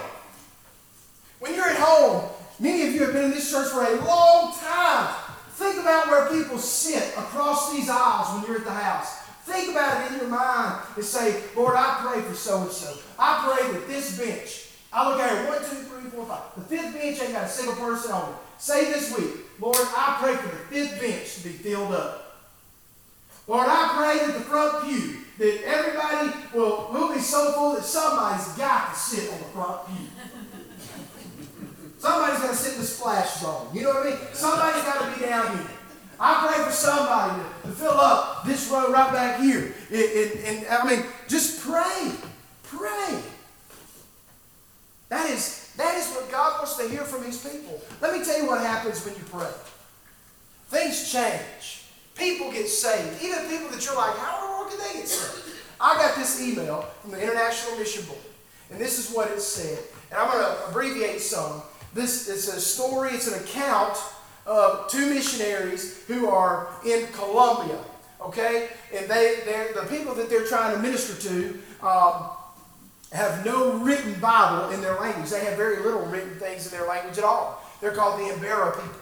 When 1.39 1.53
you're 1.53 1.69
at 1.69 1.77
home, 1.77 2.29
many 2.59 2.87
of 2.87 2.93
you 2.93 3.03
have 3.03 3.13
been 3.13 3.25
in 3.25 3.31
this 3.31 3.49
church 3.49 3.69
for 3.69 3.83
a 3.83 4.03
long 4.03 4.57
time. 4.57 5.15
Think 5.59 5.81
about 5.81 6.07
where 6.07 6.29
people 6.29 6.57
sit 6.57 7.03
across 7.17 7.73
these 7.73 7.89
aisles 7.89 8.33
when 8.33 8.47
you're 8.47 8.59
at 8.59 8.63
the 8.63 8.71
house. 8.71 9.17
Think 9.43 9.71
about 9.71 10.05
it 10.05 10.13
in 10.13 10.19
your 10.19 10.29
mind 10.29 10.83
and 10.95 11.03
say, 11.03 11.43
Lord, 11.53 11.75
I 11.75 11.99
pray 12.01 12.21
for 12.21 12.33
so 12.33 12.61
and 12.61 12.71
so. 12.71 12.97
I 13.19 13.43
pray 13.43 13.69
that 13.73 13.85
this 13.85 14.17
bench, 14.17 14.69
I 14.93 15.09
look 15.09 15.19
at 15.19 15.35
it, 15.35 15.49
one, 15.49 15.59
two, 15.59 15.83
three, 15.83 16.09
four, 16.11 16.25
five. 16.27 16.43
The 16.55 16.61
fifth 16.61 16.93
bench 16.93 17.21
ain't 17.21 17.33
got 17.33 17.43
a 17.43 17.49
single 17.49 17.75
person 17.75 18.13
on 18.13 18.29
it. 18.29 18.35
Say 18.57 18.85
this 18.85 19.17
week, 19.17 19.31
Lord, 19.59 19.75
I 19.77 20.17
pray 20.21 20.37
for 20.37 20.47
the 20.47 20.63
fifth 20.63 21.01
bench 21.01 21.35
to 21.35 21.43
be 21.43 21.49
filled 21.49 21.91
up. 21.91 22.39
Lord, 23.45 23.67
I 23.67 23.95
pray 23.97 24.27
that 24.27 24.33
the 24.35 24.45
front 24.45 24.85
pew, 24.85 25.17
that 25.39 25.61
everybody 25.65 26.37
will, 26.53 26.89
will 26.93 27.13
be 27.13 27.19
so 27.19 27.51
full 27.51 27.73
that 27.73 27.83
somebody's 27.83 28.47
got 28.55 28.93
to 28.93 28.97
sit 28.97 29.29
on 29.33 29.39
the 29.39 29.45
front 29.45 29.87
pew. 29.87 30.38
Somebody's 31.99 32.39
got 32.39 32.51
to 32.51 32.55
sit 32.55 32.73
in 32.75 32.79
the 32.79 32.87
splash 32.87 33.41
zone. 33.41 33.67
You 33.73 33.83
know 33.83 33.89
what 33.89 34.07
I 34.07 34.09
mean? 34.11 34.19
Somebody's 34.33 34.83
got 34.83 35.13
to 35.13 35.19
be 35.19 35.25
down 35.25 35.57
here. 35.57 35.67
I 36.19 36.47
pray 36.47 36.65
for 36.65 36.71
somebody 36.71 37.41
to, 37.41 37.67
to 37.67 37.75
fill 37.75 37.99
up 37.99 38.45
this 38.45 38.69
row 38.69 38.91
right 38.91 39.11
back 39.13 39.39
here. 39.41 39.73
And, 39.91 40.65
I 40.67 40.89
mean, 40.89 41.05
just 41.27 41.61
pray. 41.61 42.11
Pray. 42.63 43.19
That 45.09 45.29
is, 45.29 45.73
that 45.75 45.97
is 45.97 46.07
what 46.13 46.31
God 46.31 46.59
wants 46.59 46.77
to 46.77 46.87
hear 46.87 47.03
from 47.03 47.23
his 47.25 47.37
people. 47.37 47.81
Let 48.01 48.17
me 48.17 48.23
tell 48.23 48.41
you 48.41 48.47
what 48.47 48.61
happens 48.61 49.03
when 49.05 49.15
you 49.15 49.23
pray. 49.31 49.51
Things 50.67 51.11
change. 51.11 51.83
People 52.15 52.51
get 52.51 52.67
saved. 52.67 53.21
Even 53.21 53.39
people 53.49 53.69
that 53.69 53.83
you're 53.83 53.95
like, 53.95 54.15
how 54.17 54.37
in 54.37 54.47
the 54.47 54.57
world 54.57 54.69
can 54.69 54.79
they 54.79 54.99
get 54.99 55.07
saved? 55.07 55.57
I 55.81 55.95
got 55.95 56.15
this 56.15 56.41
email 56.41 56.81
from 57.01 57.11
the 57.11 57.21
International 57.21 57.77
Mission 57.77 58.05
Board. 58.05 58.19
And 58.71 58.79
this 58.79 58.99
is 58.99 59.13
what 59.13 59.31
it 59.31 59.41
said. 59.41 59.79
And 60.11 60.19
I'm 60.19 60.31
going 60.31 60.43
to 60.43 60.67
abbreviate 60.67 61.21
some. 61.21 61.61
This 61.93 62.27
is 62.27 62.47
a 62.47 62.59
story, 62.59 63.11
it's 63.11 63.27
an 63.27 63.41
account 63.41 63.97
of 64.45 64.89
two 64.89 65.13
missionaries 65.13 66.03
who 66.07 66.27
are 66.27 66.69
in 66.85 67.07
Colombia. 67.13 67.77
Okay? 68.21 68.69
And 68.95 69.09
they, 69.09 69.41
the 69.73 69.85
people 69.89 70.13
that 70.15 70.29
they're 70.29 70.45
trying 70.45 70.75
to 70.75 70.81
minister 70.81 71.15
to 71.29 71.59
um, 71.85 72.29
have 73.11 73.45
no 73.45 73.73
written 73.77 74.19
Bible 74.19 74.69
in 74.71 74.81
their 74.81 74.99
language. 74.99 75.29
They 75.29 75.45
have 75.45 75.57
very 75.57 75.83
little 75.83 76.05
written 76.05 76.35
things 76.35 76.71
in 76.71 76.77
their 76.77 76.87
language 76.87 77.17
at 77.17 77.23
all. 77.23 77.63
They're 77.81 77.91
called 77.91 78.19
the 78.19 78.33
Embera 78.33 78.73
people. 78.73 78.99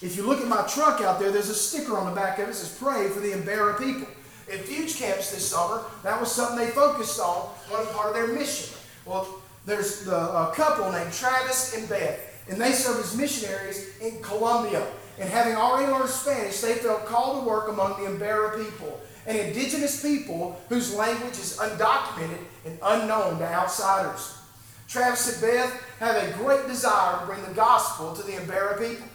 If 0.00 0.16
you 0.16 0.24
look 0.24 0.40
at 0.40 0.46
my 0.46 0.64
truck 0.68 1.00
out 1.00 1.18
there, 1.18 1.32
there's 1.32 1.48
a 1.48 1.54
sticker 1.54 1.96
on 1.96 2.08
the 2.08 2.14
back 2.14 2.38
of 2.38 2.44
it 2.44 2.46
that 2.48 2.54
says, 2.54 2.76
Pray 2.78 3.08
for 3.08 3.20
the 3.20 3.32
Embera 3.32 3.78
people. 3.78 4.06
At 4.52 4.60
Fuge 4.60 4.98
Camps 4.98 5.30
this 5.30 5.46
summer, 5.46 5.82
that 6.04 6.18
was 6.18 6.32
something 6.32 6.56
they 6.56 6.70
focused 6.70 7.20
on, 7.20 7.48
one 7.68 7.86
part 7.88 8.08
of 8.08 8.14
their 8.14 8.28
mission. 8.28 8.74
Well, 9.04 9.42
there's 9.66 10.04
the, 10.04 10.16
a 10.16 10.52
couple 10.54 10.90
named 10.90 11.12
Travis 11.12 11.76
and 11.76 11.88
Beth 11.88 12.27
and 12.48 12.60
they 12.60 12.72
served 12.72 13.00
as 13.00 13.16
missionaries 13.16 13.98
in 14.00 14.22
Colombia. 14.22 14.86
And 15.18 15.28
having 15.28 15.54
already 15.54 15.90
learned 15.92 16.08
Spanish, 16.08 16.60
they 16.60 16.74
felt 16.74 17.06
called 17.06 17.42
to 17.42 17.48
work 17.48 17.68
among 17.68 18.02
the 18.02 18.08
Embera 18.08 18.64
people, 18.64 19.00
an 19.26 19.36
indigenous 19.36 20.00
people 20.00 20.60
whose 20.68 20.94
language 20.94 21.32
is 21.32 21.58
undocumented 21.58 22.38
and 22.64 22.78
unknown 22.82 23.38
to 23.38 23.44
outsiders. 23.44 24.38
Travis 24.86 25.34
and 25.34 25.42
Beth 25.42 25.84
have 25.98 26.16
a 26.16 26.32
great 26.38 26.66
desire 26.66 27.20
to 27.20 27.26
bring 27.26 27.42
the 27.42 27.52
gospel 27.52 28.14
to 28.14 28.22
the 28.22 28.32
Embera 28.32 28.78
people. 28.78 29.06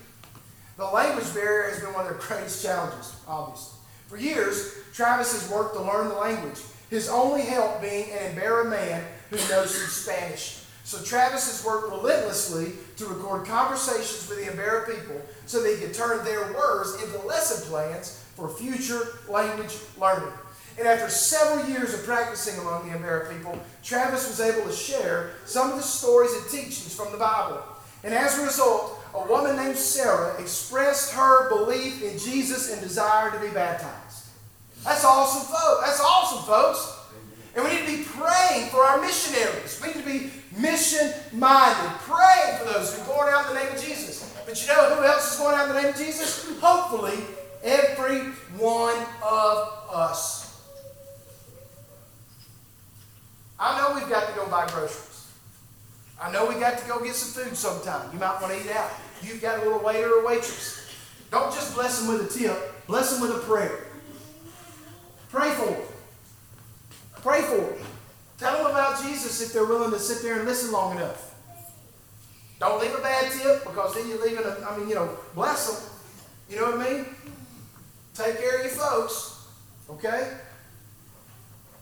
The 0.78 0.86
language 0.86 1.34
barrier 1.34 1.70
has 1.70 1.80
been 1.80 1.94
one 1.94 2.06
of 2.06 2.12
their 2.12 2.20
greatest 2.28 2.64
challenges, 2.64 3.16
obviously. 3.28 3.80
For 4.08 4.18
years, 4.18 4.76
Travis 4.94 5.34
has 5.34 5.50
worked 5.52 5.76
to 5.76 5.82
learn 5.82 6.10
the 6.10 6.16
language, 6.16 6.60
his 6.90 7.10
only 7.10 7.42
help 7.42 7.82
being 7.82 8.12
an 8.12 8.36
Embera 8.36 8.70
man 8.70 9.04
who 9.32 9.38
knows 9.50 9.76
some 9.76 9.88
Spanish. 9.88 10.63
So 10.94 11.04
Travis 11.04 11.48
has 11.48 11.66
worked 11.66 11.92
relentlessly 11.92 12.74
to 12.98 13.08
record 13.08 13.48
conversations 13.48 14.30
with 14.30 14.46
the 14.46 14.52
Embera 14.52 14.86
people 14.86 15.20
so 15.48 15.64
they 15.64 15.78
could 15.78 15.92
turn 15.92 16.24
their 16.24 16.54
words 16.54 17.02
into 17.02 17.18
lesson 17.26 17.68
plans 17.68 18.24
for 18.36 18.48
future 18.48 19.02
language 19.28 19.76
learning. 20.00 20.32
And 20.78 20.88
after 20.88 21.10
several 21.10 21.68
years 21.68 21.96
of 21.96 22.04
practicing 22.04 22.60
among 22.60 22.88
the 22.88 22.96
Embera 22.96 23.36
people, 23.36 23.60
Travis 23.82 24.28
was 24.28 24.40
able 24.40 24.70
to 24.70 24.76
share 24.76 25.32
some 25.46 25.72
of 25.72 25.78
the 25.78 25.82
stories 25.82 26.32
and 26.34 26.48
teachings 26.52 26.96
from 26.96 27.12
the 27.12 27.18
Bible. 27.18 27.64
And 28.04 28.14
as 28.14 28.38
a 28.38 28.46
result, 28.46 29.04
a 29.16 29.28
woman 29.28 29.56
named 29.56 29.78
Sarah 29.78 30.40
expressed 30.40 31.14
her 31.14 31.50
belief 31.50 32.04
in 32.04 32.20
Jesus 32.20 32.72
and 32.72 32.80
desire 32.80 33.32
to 33.32 33.40
be 33.40 33.50
baptized. 33.50 34.28
That's 34.84 35.04
awesome, 35.04 35.52
folks. 35.52 35.88
That's 35.88 36.02
awesome, 36.02 36.44
folks. 36.44 37.00
And 37.56 37.66
we 37.66 37.72
need 37.72 37.88
to 37.88 37.98
be 37.98 38.04
praying 38.04 38.70
for 38.70 38.84
our 38.84 39.02
missionaries. 39.02 39.82
We 39.82 39.88
need 39.88 40.04
to 40.04 40.06
be 40.06 40.43
mission 40.58 41.14
minded, 41.32 41.92
praying 42.00 42.58
for 42.60 42.66
those 42.66 42.96
who 42.96 43.12
are 43.12 43.16
going 43.16 43.34
out 43.34 43.50
in 43.50 43.56
the 43.56 43.64
name 43.64 43.76
of 43.76 43.84
Jesus. 43.84 44.36
But 44.46 44.62
you 44.62 44.68
know 44.68 44.96
who 44.96 45.04
else 45.04 45.34
is 45.34 45.40
going 45.40 45.56
out 45.56 45.70
in 45.70 45.76
the 45.76 45.82
name 45.82 45.92
of 45.92 45.98
Jesus? 45.98 46.60
Hopefully, 46.60 47.18
every 47.64 48.20
one 48.58 48.98
of 49.24 49.90
us. 49.92 50.44
I 53.60 53.78
know 53.78 53.96
we've 53.96 54.10
got 54.10 54.28
to 54.28 54.36
go 54.36 54.48
buy 54.48 54.68
groceries. 54.68 55.28
I 56.22 56.32
know 56.32 56.46
we 56.46 56.56
got 56.56 56.78
to 56.78 56.88
go 56.88 57.04
get 57.04 57.16
some 57.16 57.44
food 57.44 57.56
sometime. 57.56 58.10
You 58.14 58.20
might 58.20 58.42
want 58.42 58.54
to 58.54 58.60
eat 58.60 58.72
out. 58.76 58.92
You've 59.22 59.42
got 59.42 59.60
a 59.60 59.64
little 59.64 59.80
waiter 59.80 60.10
or 60.10 60.26
waitress. 60.26 60.90
Don't 61.32 61.54
just 61.54 61.74
bless 61.74 62.00
them 62.00 62.14
with 62.14 62.30
a 62.30 62.40
tip, 62.40 62.86
bless 62.88 63.12
them 63.12 63.22
with 63.22 63.36
a 63.36 63.40
prayer. 63.46 63.88
Pray 65.32 65.50
for 65.52 65.66
them. 65.66 65.82
Pray 67.22 67.42
for 67.42 67.58
them. 67.58 67.88
Tell 68.44 68.58
them 68.58 68.72
about 68.72 69.02
Jesus 69.02 69.42
if 69.42 69.54
they're 69.54 69.64
willing 69.64 69.92
to 69.92 70.00
sit 70.00 70.22
there 70.22 70.40
and 70.40 70.46
listen 70.46 70.74
long 70.74 70.98
enough. 70.98 71.34
Don't 72.60 72.82
leave 72.82 72.94
a 72.94 72.98
bad 72.98 73.32
tip 73.32 73.64
because 73.64 73.96
then 73.96 74.10
you're 74.10 74.22
leaving 74.22 74.44
a, 74.44 74.68
I 74.70 74.78
mean, 74.78 74.90
you 74.90 74.96
know, 74.96 75.18
bless 75.34 75.70
them. 75.72 75.90
You 76.50 76.58
know 76.58 76.72
what 76.72 76.86
I 76.86 76.92
mean? 76.92 77.06
Take 78.14 78.40
care 78.40 78.58
of 78.58 78.66
your 78.66 78.74
folks. 78.74 79.48
Okay? 79.92 80.34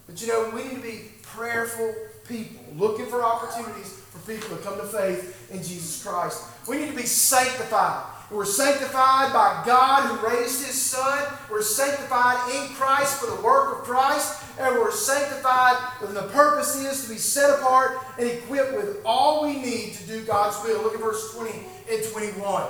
But 0.05 0.21
you 0.21 0.27
know, 0.27 0.51
we 0.53 0.65
need 0.65 0.75
to 0.75 0.81
be 0.81 1.01
prayerful 1.23 1.95
people, 2.27 2.63
looking 2.77 3.07
for 3.07 3.23
opportunities 3.23 3.99
for 4.11 4.19
people 4.31 4.55
to 4.55 4.61
come 4.61 4.77
to 4.77 4.83
faith 4.83 5.49
in 5.49 5.63
Jesus 5.63 6.05
Christ. 6.05 6.43
We 6.67 6.77
need 6.77 6.91
to 6.91 6.95
be 6.95 7.07
sanctified. 7.07 8.05
We're 8.31 8.45
sanctified 8.45 9.33
by 9.33 9.61
God 9.65 10.07
who 10.07 10.25
raised 10.25 10.65
his 10.65 10.81
son. 10.81 11.21
We're 11.51 11.61
sanctified 11.61 12.55
in 12.55 12.69
Christ 12.75 13.19
for 13.19 13.29
the 13.29 13.41
work 13.41 13.79
of 13.79 13.83
Christ. 13.83 14.41
And 14.57 14.75
we're 14.75 14.91
sanctified, 14.91 15.75
and 16.01 16.15
the 16.15 16.23
purpose 16.29 16.75
is 16.75 17.03
to 17.03 17.09
be 17.09 17.17
set 17.17 17.59
apart 17.59 17.97
and 18.17 18.29
equipped 18.29 18.73
with 18.73 19.01
all 19.03 19.43
we 19.43 19.57
need 19.57 19.93
to 19.95 20.07
do 20.07 20.23
God's 20.23 20.63
will. 20.63 20.81
Look 20.81 20.93
at 20.93 21.01
verse 21.01 21.33
20 21.33 21.51
and 21.91 22.03
21. 22.03 22.63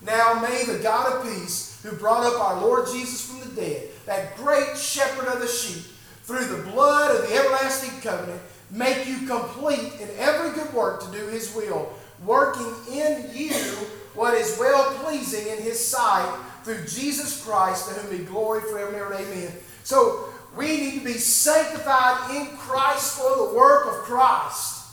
Now 0.00 0.40
may 0.40 0.64
the 0.64 0.78
God 0.82 1.12
of 1.12 1.22
peace, 1.24 1.80
who 1.82 1.94
brought 1.96 2.24
up 2.24 2.40
our 2.40 2.62
Lord 2.62 2.86
Jesus 2.86 3.28
from 3.28 3.40
the 3.40 3.60
dead, 3.60 3.88
that 4.06 4.36
great 4.36 4.76
shepherd 4.76 5.28
of 5.28 5.40
the 5.40 5.48
sheep, 5.48 5.84
through 6.22 6.46
the 6.46 6.70
blood 6.70 7.14
of 7.14 7.28
the 7.28 7.34
everlasting 7.34 8.00
covenant, 8.00 8.40
make 8.70 9.06
you 9.06 9.26
complete 9.26 10.00
in 10.00 10.08
every 10.18 10.52
good 10.52 10.72
work 10.72 11.02
to 11.02 11.10
do 11.10 11.26
his 11.26 11.54
will, 11.54 11.92
working 12.24 12.72
in 12.92 13.30
you 13.34 13.76
what 14.18 14.34
is 14.34 14.58
well 14.58 14.84
pleasing 14.98 15.46
in 15.46 15.62
his 15.62 15.78
sight 15.78 16.28
through 16.64 16.84
Jesus 16.86 17.44
Christ, 17.44 17.88
to 17.88 17.94
whom 17.94 18.18
be 18.18 18.24
glory 18.24 18.60
forever 18.62 18.88
and 18.88 18.96
ever. 18.96 19.14
Amen. 19.14 19.52
So 19.84 20.28
we 20.56 20.66
need 20.76 20.98
to 20.98 21.04
be 21.04 21.12
sanctified 21.12 22.34
in 22.34 22.48
Christ 22.56 23.16
for 23.16 23.36
the 23.36 23.56
work 23.56 23.86
of 23.86 23.94
Christ. 24.02 24.86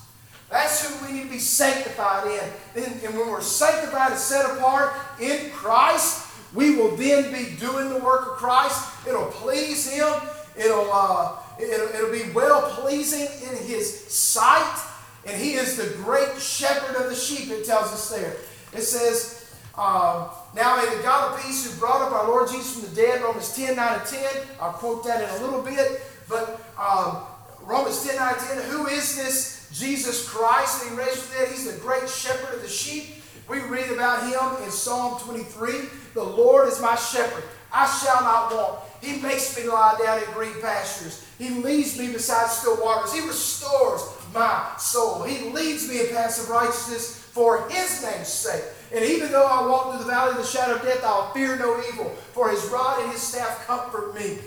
That's 0.51 0.88
who 0.88 1.07
we 1.07 1.13
need 1.13 1.23
to 1.23 1.31
be 1.31 1.39
sanctified 1.39 2.27
in. 2.27 2.83
And, 2.83 3.03
and 3.03 3.17
when 3.17 3.29
we're 3.29 3.41
sanctified 3.41 4.11
and 4.11 4.19
set 4.19 4.45
apart 4.57 4.93
in 5.19 5.49
Christ, 5.49 6.31
we 6.53 6.75
will 6.75 6.95
then 6.95 7.33
be 7.33 7.55
doing 7.57 7.89
the 7.89 7.99
work 7.99 8.33
of 8.33 8.38
Christ. 8.38 9.07
It'll 9.07 9.25
please 9.25 9.91
Him. 9.91 10.13
It'll, 10.55 10.89
uh, 10.93 11.38
it'll, 11.59 11.89
it'll 11.95 12.11
be 12.11 12.31
well 12.31 12.61
pleasing 12.61 13.27
in 13.49 13.57
His 13.65 14.05
sight. 14.05 14.79
And 15.25 15.35
He 15.41 15.55
is 15.55 15.77
the 15.77 15.97
great 16.03 16.39
shepherd 16.39 16.95
of 16.95 17.09
the 17.09 17.15
sheep, 17.15 17.49
it 17.49 17.65
tells 17.65 17.91
us 17.91 18.11
there. 18.11 18.38
It 18.75 18.83
says, 18.83 19.55
um, 19.77 20.29
Now 20.55 20.77
may 20.77 20.95
the 20.95 21.01
God 21.03 21.33
of 21.33 21.43
peace 21.43 21.71
who 21.71 21.79
brought 21.79 22.01
up 22.01 22.11
our 22.11 22.27
Lord 22.27 22.49
Jesus 22.49 22.73
from 22.73 22.89
the 22.89 22.95
dead, 22.95 23.21
Romans 23.21 23.55
10, 23.55 23.75
9 23.75 23.99
and 23.99 24.07
10, 24.07 24.23
I'll 24.61 24.73
quote 24.73 25.03
that 25.05 25.21
in 25.21 25.41
a 25.41 25.45
little 25.45 25.61
bit, 25.61 26.01
but 26.29 26.61
um, 26.79 27.23
Romans 27.63 28.05
10, 28.05 28.15
9 28.15 28.33
and 28.33 28.47
10, 28.47 28.69
who 28.69 28.88
is 28.88 29.15
this 29.15 29.69
Jesus 29.73 30.27
Christ 30.27 30.83
that 30.83 30.91
he 30.91 30.95
raised 30.95 31.19
from 31.19 31.39
the 31.39 31.45
dead? 31.45 31.51
He's 31.53 31.71
the 31.71 31.79
great 31.79 32.07
shepherd 32.09 32.55
of 32.55 32.61
the 32.61 32.69
sheep. 32.69 33.15
We 33.47 33.59
read 33.59 33.91
about 33.91 34.23
him 34.23 34.63
in 34.63 34.71
Psalm 34.71 35.19
23. 35.19 35.73
The 36.13 36.23
Lord 36.23 36.67
is 36.67 36.81
my 36.81 36.95
shepherd. 36.95 37.43
I 37.71 37.85
shall 37.85 38.21
not 38.21 38.53
want. 38.53 38.79
He 39.01 39.21
makes 39.21 39.55
me 39.57 39.67
lie 39.67 39.97
down 40.03 40.19
in 40.19 40.33
green 40.33 40.59
pastures. 40.61 41.27
He 41.38 41.49
leads 41.49 41.99
me 41.99 42.11
beside 42.11 42.49
still 42.49 42.81
waters. 42.81 43.13
He 43.13 43.21
restores 43.21 44.01
my 44.33 44.73
soul. 44.79 45.23
He 45.23 45.49
leads 45.49 45.88
me 45.88 46.01
in 46.01 46.07
paths 46.07 46.41
of 46.41 46.49
righteousness 46.49 47.24
for 47.35 47.67
his 47.67 48.01
name's 48.01 48.29
sake. 48.29 48.63
And 48.93 49.03
even 49.03 49.29
though 49.29 49.45
I 49.45 49.67
walk 49.67 49.91
through 49.91 50.05
the 50.05 50.09
valley 50.09 50.31
of 50.31 50.37
the 50.37 50.45
shadow 50.45 50.75
of 50.75 50.83
death, 50.83 51.03
I'll 51.03 51.33
fear 51.33 51.57
no 51.57 51.77
evil, 51.89 52.05
for 52.31 52.49
his 52.49 52.63
rod 52.67 53.03
and 53.03 53.11
his 53.11 53.21
staff 53.21 53.67
comfort 53.67 54.15
me. 54.15 54.37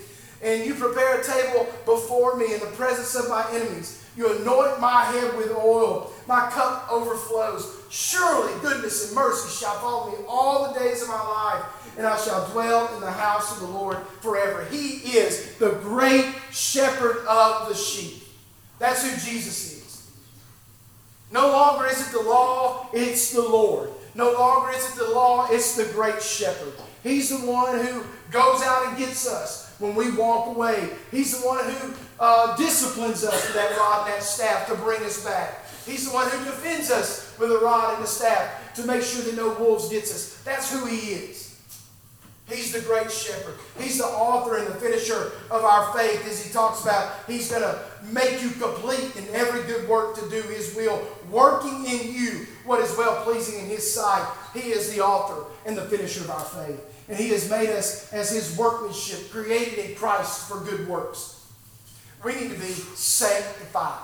And 0.43 0.65
you 0.65 0.75
prepare 0.75 1.21
a 1.21 1.23
table 1.23 1.67
before 1.85 2.37
me 2.37 2.55
in 2.55 2.61
the 2.61 2.73
presence 2.77 3.15
of 3.15 3.29
my 3.29 3.47
enemies. 3.53 4.03
You 4.17 4.39
anoint 4.39 4.81
my 4.81 5.05
head 5.05 5.37
with 5.37 5.51
oil. 5.51 6.11
My 6.27 6.49
cup 6.51 6.91
overflows. 6.91 7.77
Surely 7.91 8.59
goodness 8.63 9.09
and 9.09 9.15
mercy 9.15 9.55
shall 9.63 9.75
follow 9.81 10.11
me 10.11 10.25
all 10.27 10.73
the 10.73 10.81
days 10.81 11.03
of 11.03 11.09
my 11.09 11.23
life, 11.23 11.65
and 11.99 12.07
I 12.07 12.17
shall 12.17 12.49
dwell 12.53 12.95
in 12.95 13.03
the 13.03 13.13
house 13.13 13.53
of 13.53 13.69
the 13.69 13.75
Lord 13.75 13.99
forever. 14.23 14.65
He 14.71 15.19
is 15.19 15.57
the 15.57 15.73
great 15.83 16.25
shepherd 16.53 17.19
of 17.27 17.69
the 17.69 17.75
sheep. 17.75 18.23
That's 18.79 19.03
who 19.03 19.11
Jesus 19.31 19.73
is. 19.73 19.78
No 21.31 21.49
longer 21.49 21.87
is 21.87 22.09
it 22.09 22.13
the 22.13 22.23
law, 22.23 22.89
it's 22.93 23.33
the 23.33 23.43
Lord. 23.43 23.91
No 24.15 24.33
longer 24.33 24.73
is 24.73 24.93
it 24.93 24.99
the 24.99 25.11
law, 25.11 25.49
it's 25.51 25.77
the 25.77 25.85
great 25.93 26.23
shepherd. 26.23 26.73
He's 27.03 27.31
the 27.31 27.47
one 27.47 27.79
who 27.85 28.03
goes 28.31 28.63
out 28.63 28.89
and 28.89 28.99
gets 28.99 29.29
us 29.29 29.75
when 29.79 29.95
we 29.95 30.11
walk 30.13 30.49
away. 30.49 30.91
He's 31.11 31.39
the 31.39 31.47
one 31.47 31.65
who 31.65 31.95
uh, 32.19 32.57
disciplines 32.57 33.25
us 33.25 33.47
with 33.47 33.55
that 33.55 33.77
rod 33.79 34.07
and 34.07 34.15
that 34.15 34.23
staff 34.23 34.67
to 34.69 34.75
bring 34.75 35.03
us 35.03 35.25
back. 35.25 35.65
He's 35.87 36.09
the 36.09 36.15
one 36.15 36.29
who 36.29 36.45
defends 36.45 36.91
us 36.91 37.35
with 37.39 37.51
a 37.53 37.59
rod 37.59 37.95
and 37.95 38.05
a 38.05 38.07
staff 38.07 38.75
to 38.75 38.85
make 38.85 39.03
sure 39.03 39.23
that 39.23 39.37
no 39.37 39.55
wolves 39.55 39.89
gets 39.89 40.13
us. 40.13 40.43
That's 40.45 40.73
who 40.73 40.87
he 40.87 41.13
is. 41.13 41.48
He's 42.49 42.73
the 42.73 42.81
great 42.81 43.13
shepherd. 43.13 43.55
He's 43.79 43.99
the 43.99 44.07
author 44.07 44.57
and 44.57 44.67
the 44.67 44.75
finisher 44.75 45.33
of 45.51 45.65
our 45.65 45.93
faith, 45.93 46.27
as 46.27 46.45
he 46.45 46.51
talks 46.51 46.83
about. 46.83 47.15
He's 47.27 47.51
going 47.51 47.63
to 47.63 47.79
make 48.11 48.43
you 48.43 48.51
complete 48.51 49.15
in 49.17 49.27
every 49.35 49.63
good 49.65 49.87
work 49.89 50.15
to 50.17 50.29
do 50.31 50.41
his 50.49 50.75
will, 50.75 51.07
working 51.31 51.85
in 51.85 52.13
you 52.13 52.47
what 52.65 52.81
is 52.81 52.97
well 52.97 53.23
pleasing 53.25 53.61
in 53.61 53.67
his 53.67 53.93
sight. 53.93 54.27
He 54.55 54.71
is 54.71 54.95
the 54.95 55.01
author 55.01 55.45
and 55.67 55.77
the 55.77 55.83
finisher 55.83 56.23
of 56.23 56.31
our 56.31 56.45
faith. 56.45 57.05
And 57.09 57.19
he 57.19 57.29
has 57.31 57.51
made 57.51 57.71
us 57.71 58.13
as 58.13 58.31
his 58.31 58.57
workmanship, 58.57 59.31
created 59.31 59.79
in 59.79 59.95
Christ 59.95 60.49
for 60.49 60.61
good 60.61 60.89
works. 60.89 61.47
We 62.25 62.35
need 62.35 62.51
to 62.51 62.59
be 62.59 62.73
sanctified. 62.73 64.01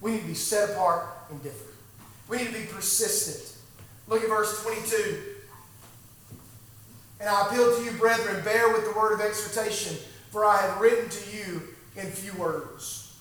We 0.00 0.12
need 0.12 0.20
to 0.20 0.26
be 0.26 0.34
set 0.34 0.70
apart 0.70 1.06
and 1.30 1.42
different. 1.42 1.74
We 2.28 2.38
need 2.38 2.46
to 2.48 2.52
be 2.52 2.66
persistent. 2.66 3.58
Look 4.08 4.22
at 4.22 4.28
verse 4.28 4.62
22. 4.62 5.31
And 7.22 7.30
I 7.30 7.46
appeal 7.46 7.76
to 7.76 7.84
you, 7.84 7.92
brethren, 7.92 8.42
bear 8.42 8.72
with 8.72 8.84
the 8.84 8.98
word 8.98 9.12
of 9.12 9.20
exhortation, 9.20 9.96
for 10.32 10.44
I 10.44 10.56
have 10.56 10.80
written 10.80 11.08
to 11.08 11.30
you 11.30 11.62
in 11.96 12.10
few 12.10 12.32
words. 12.32 13.16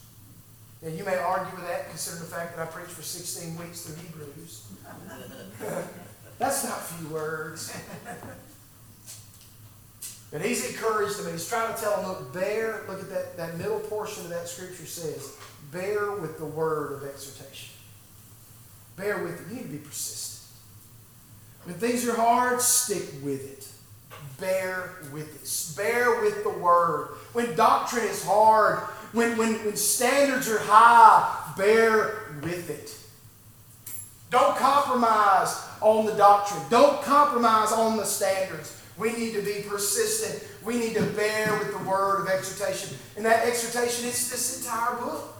Now, 0.81 0.89
you 0.89 1.03
may 1.03 1.17
argue 1.17 1.55
with 1.55 1.67
that, 1.67 1.87
considering 1.89 2.23
the 2.23 2.35
fact 2.35 2.57
that 2.57 2.67
I 2.67 2.71
preached 2.71 2.89
for 2.89 3.03
16 3.03 3.55
weeks 3.57 3.81
through 3.81 4.03
Hebrews. 4.03 4.65
That's 6.39 6.63
not 6.63 6.81
few 6.81 7.09
words. 7.09 7.77
But 10.31 10.41
he's 10.41 10.65
encouraged 10.71 11.17
them, 11.17 11.25
and 11.25 11.33
he's 11.35 11.49
trying 11.49 11.75
to 11.75 11.81
tell 11.81 11.97
them, 11.97 12.07
look, 12.07 12.33
bear, 12.33 12.85
look 12.87 13.01
at 13.01 13.09
that, 13.09 13.35
that 13.35 13.57
middle 13.57 13.81
portion 13.81 14.23
of 14.23 14.29
that 14.29 14.47
scripture 14.47 14.85
says, 14.85 15.35
bear 15.73 16.13
with 16.13 16.37
the 16.37 16.45
word 16.45 16.93
of 16.93 17.03
exhortation. 17.03 17.75
Bear 18.95 19.21
with 19.21 19.41
it. 19.41 19.49
You 19.49 19.55
need 19.57 19.63
to 19.63 19.67
be 19.67 19.77
persistent. 19.79 20.57
When 21.65 21.75
things 21.75 22.07
are 22.07 22.15
hard, 22.15 22.61
stick 22.61 23.21
with 23.21 23.43
it 23.43 23.70
bear 24.41 24.95
with 25.13 25.41
it. 25.41 25.77
Bear 25.77 26.21
with 26.21 26.43
the 26.43 26.49
word. 26.49 27.15
When 27.31 27.55
doctrine 27.55 28.05
is 28.05 28.25
hard, 28.25 28.79
when, 29.13 29.37
when, 29.37 29.53
when 29.63 29.77
standards 29.77 30.49
are 30.49 30.59
high, 30.59 31.53
bear 31.55 32.33
with 32.41 32.69
it. 32.69 32.97
Don't 34.29 34.57
compromise 34.57 35.61
on 35.81 36.05
the 36.05 36.13
doctrine. 36.13 36.61
Don't 36.69 37.01
compromise 37.03 37.71
on 37.71 37.97
the 37.97 38.05
standards. 38.05 38.81
We 38.97 39.13
need 39.13 39.33
to 39.33 39.41
be 39.41 39.63
persistent. 39.67 40.47
We 40.63 40.77
need 40.77 40.95
to 40.95 41.03
bear 41.03 41.57
with 41.57 41.71
the 41.71 41.83
word 41.89 42.21
of 42.21 42.27
exhortation. 42.27 42.97
And 43.15 43.25
that 43.25 43.47
exhortation 43.47 44.07
is 44.07 44.29
this 44.29 44.59
entire 44.59 44.95
book. 44.97 45.35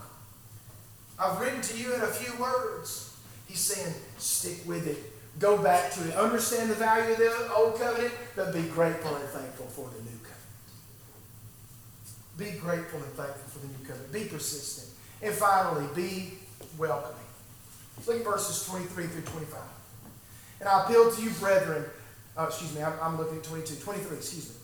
I've 1.19 1.39
written 1.39 1.61
to 1.61 1.77
you 1.77 1.93
in 1.93 2.01
a 2.01 2.07
few 2.07 2.41
words. 2.41 3.15
He's 3.47 3.59
saying, 3.59 3.93
stick 4.17 4.67
with 4.67 4.87
it. 4.87 5.10
Go 5.39 5.57
back 5.57 5.91
to 5.93 6.07
it. 6.07 6.15
Understand 6.15 6.69
the 6.69 6.75
value 6.75 7.13
of 7.13 7.17
the 7.17 7.53
old 7.53 7.79
covenant, 7.79 8.13
but 8.35 8.53
be 8.53 8.63
grateful 8.63 9.15
and 9.15 9.27
thankful 9.29 9.67
for 9.67 9.89
the 9.89 10.01
new 10.03 10.17
covenant. 10.19 10.37
Be 12.37 12.59
grateful 12.59 12.99
and 13.01 13.11
thankful 13.13 13.49
for 13.49 13.59
the 13.59 13.67
new 13.67 13.85
covenant. 13.85 14.11
Be 14.11 14.25
persistent. 14.25 14.89
And 15.21 15.33
finally, 15.33 15.87
be 15.95 16.33
welcoming. 16.77 17.17
Look 18.07 18.17
at 18.17 18.23
verses 18.23 18.67
23 18.67 19.07
through 19.07 19.21
25. 19.21 19.59
And 20.59 20.69
I 20.69 20.83
appeal 20.83 21.11
to 21.11 21.21
you, 21.21 21.29
brethren. 21.31 21.85
Uh, 22.37 22.45
excuse 22.47 22.73
me, 22.75 22.81
I'm, 22.81 22.93
I'm 23.01 23.17
looking 23.17 23.37
at 23.37 23.43
22. 23.43 23.75
23, 23.83 24.17
excuse 24.17 24.49
me. 24.49 24.55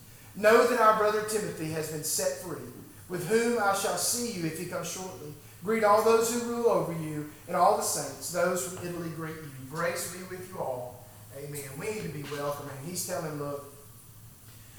Know 0.41 0.68
that 0.68 0.80
our 0.80 0.97
brother 0.97 1.24
Timothy 1.24 1.72
has 1.72 1.91
been 1.91 2.03
set 2.03 2.38
free, 2.38 2.61
with 3.09 3.28
whom 3.28 3.57
I 3.61 3.74
shall 3.74 3.97
see 3.97 4.39
you 4.39 4.45
if 4.45 4.59
he 4.59 4.65
comes 4.65 4.89
shortly. 4.89 5.34
Greet 5.63 5.84
all 5.84 6.03
those 6.03 6.34
who 6.34 6.47
rule 6.47 6.70
over 6.70 6.93
you 6.93 7.30
and 7.47 7.55
all 7.55 7.78
the 7.78 7.84
saints. 7.84 8.32
Those 8.32 8.68
from 8.68 8.88
Italy 8.88 9.09
greet 9.15 9.36
you. 9.36 9.57
Grace 9.70 10.15
be 10.15 10.24
with 10.24 10.49
you 10.49 10.59
all. 10.59 11.05
Amen. 11.38 11.61
We 11.80 11.88
need 11.88 12.03
to 12.03 12.09
be 12.09 12.24
welcoming. 12.24 12.74
He's 12.86 13.05
telling, 13.05 13.38
look, 13.39 13.74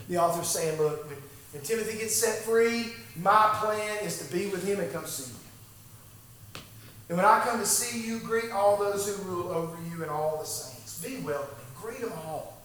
the 0.08 0.16
author's 0.18 0.48
saying, 0.48 0.80
look, 0.80 1.08
when, 1.08 1.18
when 1.52 1.62
Timothy 1.62 1.98
gets 1.98 2.16
set 2.16 2.42
free, 2.42 2.92
my 3.16 3.50
plan 3.60 4.04
is 4.04 4.26
to 4.26 4.32
be 4.32 4.48
with 4.48 4.66
him 4.66 4.80
and 4.80 4.92
come 4.92 5.06
see 5.06 5.30
you. 5.30 6.62
And 7.08 7.16
when 7.16 7.24
I 7.26 7.40
come 7.40 7.58
to 7.58 7.66
see 7.66 8.06
you, 8.06 8.18
greet 8.20 8.50
all 8.50 8.76
those 8.76 9.08
who 9.08 9.22
rule 9.22 9.48
over 9.48 9.76
you 9.90 10.02
and 10.02 10.10
all 10.10 10.38
the 10.38 10.44
saints. 10.44 11.02
Be 11.02 11.16
welcoming. 11.20 11.54
Greet 11.80 12.00
them 12.00 12.12
all. 12.26 12.58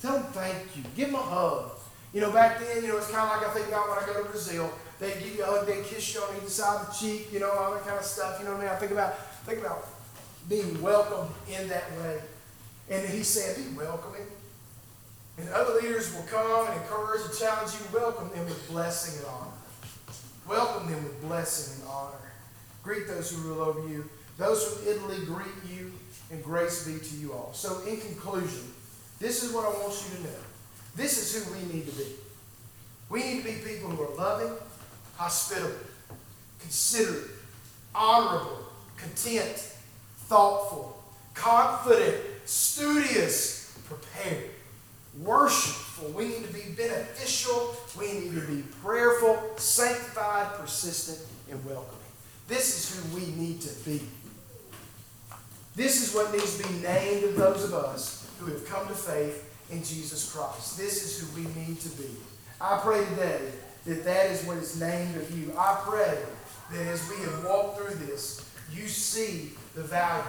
Tell 0.00 0.14
them 0.14 0.24
thank 0.32 0.76
you. 0.76 0.82
Give 0.96 1.08
them 1.08 1.16
a 1.16 1.22
hug. 1.22 1.70
You 2.12 2.20
know, 2.20 2.32
back 2.32 2.58
then, 2.58 2.82
you 2.82 2.88
know, 2.88 2.96
it's 2.96 3.10
kind 3.10 3.30
of 3.30 3.36
like 3.36 3.48
I 3.48 3.52
think 3.52 3.68
about 3.68 3.88
when 3.88 3.98
I 3.98 4.06
go 4.06 4.22
to 4.22 4.28
Brazil. 4.28 4.72
They 4.98 5.10
give 5.14 5.36
you 5.36 5.42
a 5.42 5.46
hug, 5.46 5.66
they 5.66 5.82
kiss 5.82 6.14
you 6.14 6.22
on 6.22 6.34
either 6.36 6.48
side 6.48 6.80
of 6.80 6.86
the 6.86 6.92
cheek, 6.94 7.32
you 7.32 7.40
know, 7.40 7.50
all 7.50 7.74
that 7.74 7.84
kind 7.84 7.98
of 7.98 8.04
stuff. 8.04 8.38
You 8.38 8.46
know 8.46 8.52
what 8.52 8.60
I 8.60 8.64
mean? 8.64 8.72
I 8.72 8.76
think 8.76 8.92
about 8.92 9.18
think 9.44 9.60
about 9.60 9.86
being 10.48 10.80
welcomed 10.82 11.30
in 11.48 11.68
that 11.68 11.90
way. 11.98 12.18
And 12.90 13.08
he 13.08 13.22
said, 13.22 13.56
be 13.56 13.76
welcoming. 13.76 14.26
And 15.38 15.48
other 15.50 15.74
leaders 15.80 16.14
will 16.14 16.22
come 16.22 16.68
and 16.68 16.80
encourage 16.80 17.22
and 17.22 17.38
challenge 17.38 17.72
you. 17.72 17.98
Welcome 17.98 18.30
them 18.30 18.44
with 18.46 18.68
blessing 18.68 19.18
and 19.18 19.26
honor. 19.26 19.52
Welcome 20.48 20.90
them 20.90 21.02
with 21.02 21.20
blessing 21.22 21.80
and 21.82 21.90
honor. 21.90 22.32
Greet 22.82 23.06
those 23.08 23.30
who 23.30 23.42
rule 23.42 23.62
over 23.62 23.88
you. 23.88 24.08
Those 24.38 24.64
from 24.64 24.88
Italy 24.88 25.24
greet 25.24 25.76
you, 25.76 25.92
and 26.30 26.42
grace 26.42 26.86
be 26.86 26.98
to 26.98 27.16
you 27.16 27.32
all. 27.32 27.50
So, 27.54 27.80
in 27.86 27.96
conclusion, 27.96 28.70
this 29.18 29.42
is 29.42 29.52
what 29.52 29.64
I 29.64 29.70
want 29.70 29.94
you 30.10 30.16
to 30.18 30.22
know. 30.24 30.38
This 30.94 31.18
is 31.18 31.44
who 31.44 31.52
we 31.52 31.74
need 31.74 31.86
to 31.86 31.92
be. 31.96 32.06
We 33.08 33.22
need 33.22 33.42
to 33.42 33.44
be 33.44 33.54
people 33.54 33.90
who 33.90 34.02
are 34.02 34.14
loving, 34.16 34.52
hospitable, 35.16 35.74
considerate, 36.60 37.30
honorable, 37.94 38.58
content, 38.96 39.72
thoughtful, 40.28 41.02
confident, 41.34 42.16
studious, 42.44 43.76
prepared, 43.88 44.50
worshipful. 45.22 46.10
We 46.10 46.28
need 46.28 46.46
to 46.46 46.52
be 46.52 46.70
beneficial. 46.76 47.76
We 47.98 48.12
need 48.12 48.34
to 48.34 48.46
be 48.46 48.62
prayerful, 48.82 49.38
sanctified, 49.56 50.54
persistent, 50.58 51.18
and 51.50 51.64
welcoming. 51.64 51.96
This 52.48 52.78
is 52.78 52.96
who 52.96 53.16
we 53.16 53.26
need 53.32 53.60
to 53.62 53.74
be. 53.88 54.02
This 55.74 56.06
is 56.06 56.14
what 56.14 56.32
needs 56.32 56.56
to 56.58 56.68
be 56.68 56.74
named 56.80 57.24
of 57.24 57.36
those 57.36 57.64
of 57.64 57.74
us 57.74 58.28
who 58.38 58.46
have 58.46 58.64
come 58.66 58.86
to 58.88 58.94
faith 58.94 59.42
in 59.70 59.82
Jesus 59.82 60.32
Christ. 60.32 60.78
This 60.78 61.04
is 61.04 61.18
who 61.20 61.40
we 61.40 61.48
need 61.60 61.80
to 61.80 61.88
be. 61.90 62.08
I 62.60 62.78
pray 62.78 63.04
today 63.04 63.40
that 63.84 64.04
that 64.04 64.30
is 64.30 64.44
what 64.44 64.56
is 64.56 64.80
named 64.80 65.16
of 65.16 65.38
you. 65.38 65.52
I 65.58 65.78
pray 65.84 66.18
that 66.72 66.86
as 66.86 67.08
we 67.10 67.16
have 67.24 67.44
walked 67.44 67.78
through 67.78 67.94
this, 68.06 68.48
you 68.72 68.86
see 68.88 69.52
the 69.76 69.82
value 69.82 70.24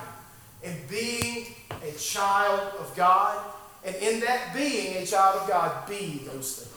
in 0.61 0.75
being 0.89 1.47
a 1.81 1.91
child 1.97 2.73
of 2.79 2.93
God, 2.95 3.43
and 3.85 3.95
in 3.95 4.19
that 4.19 4.53
being 4.53 4.97
a 4.97 5.05
child 5.05 5.41
of 5.41 5.47
God, 5.47 5.87
be 5.87 6.21
those 6.25 6.57
things. 6.57 6.76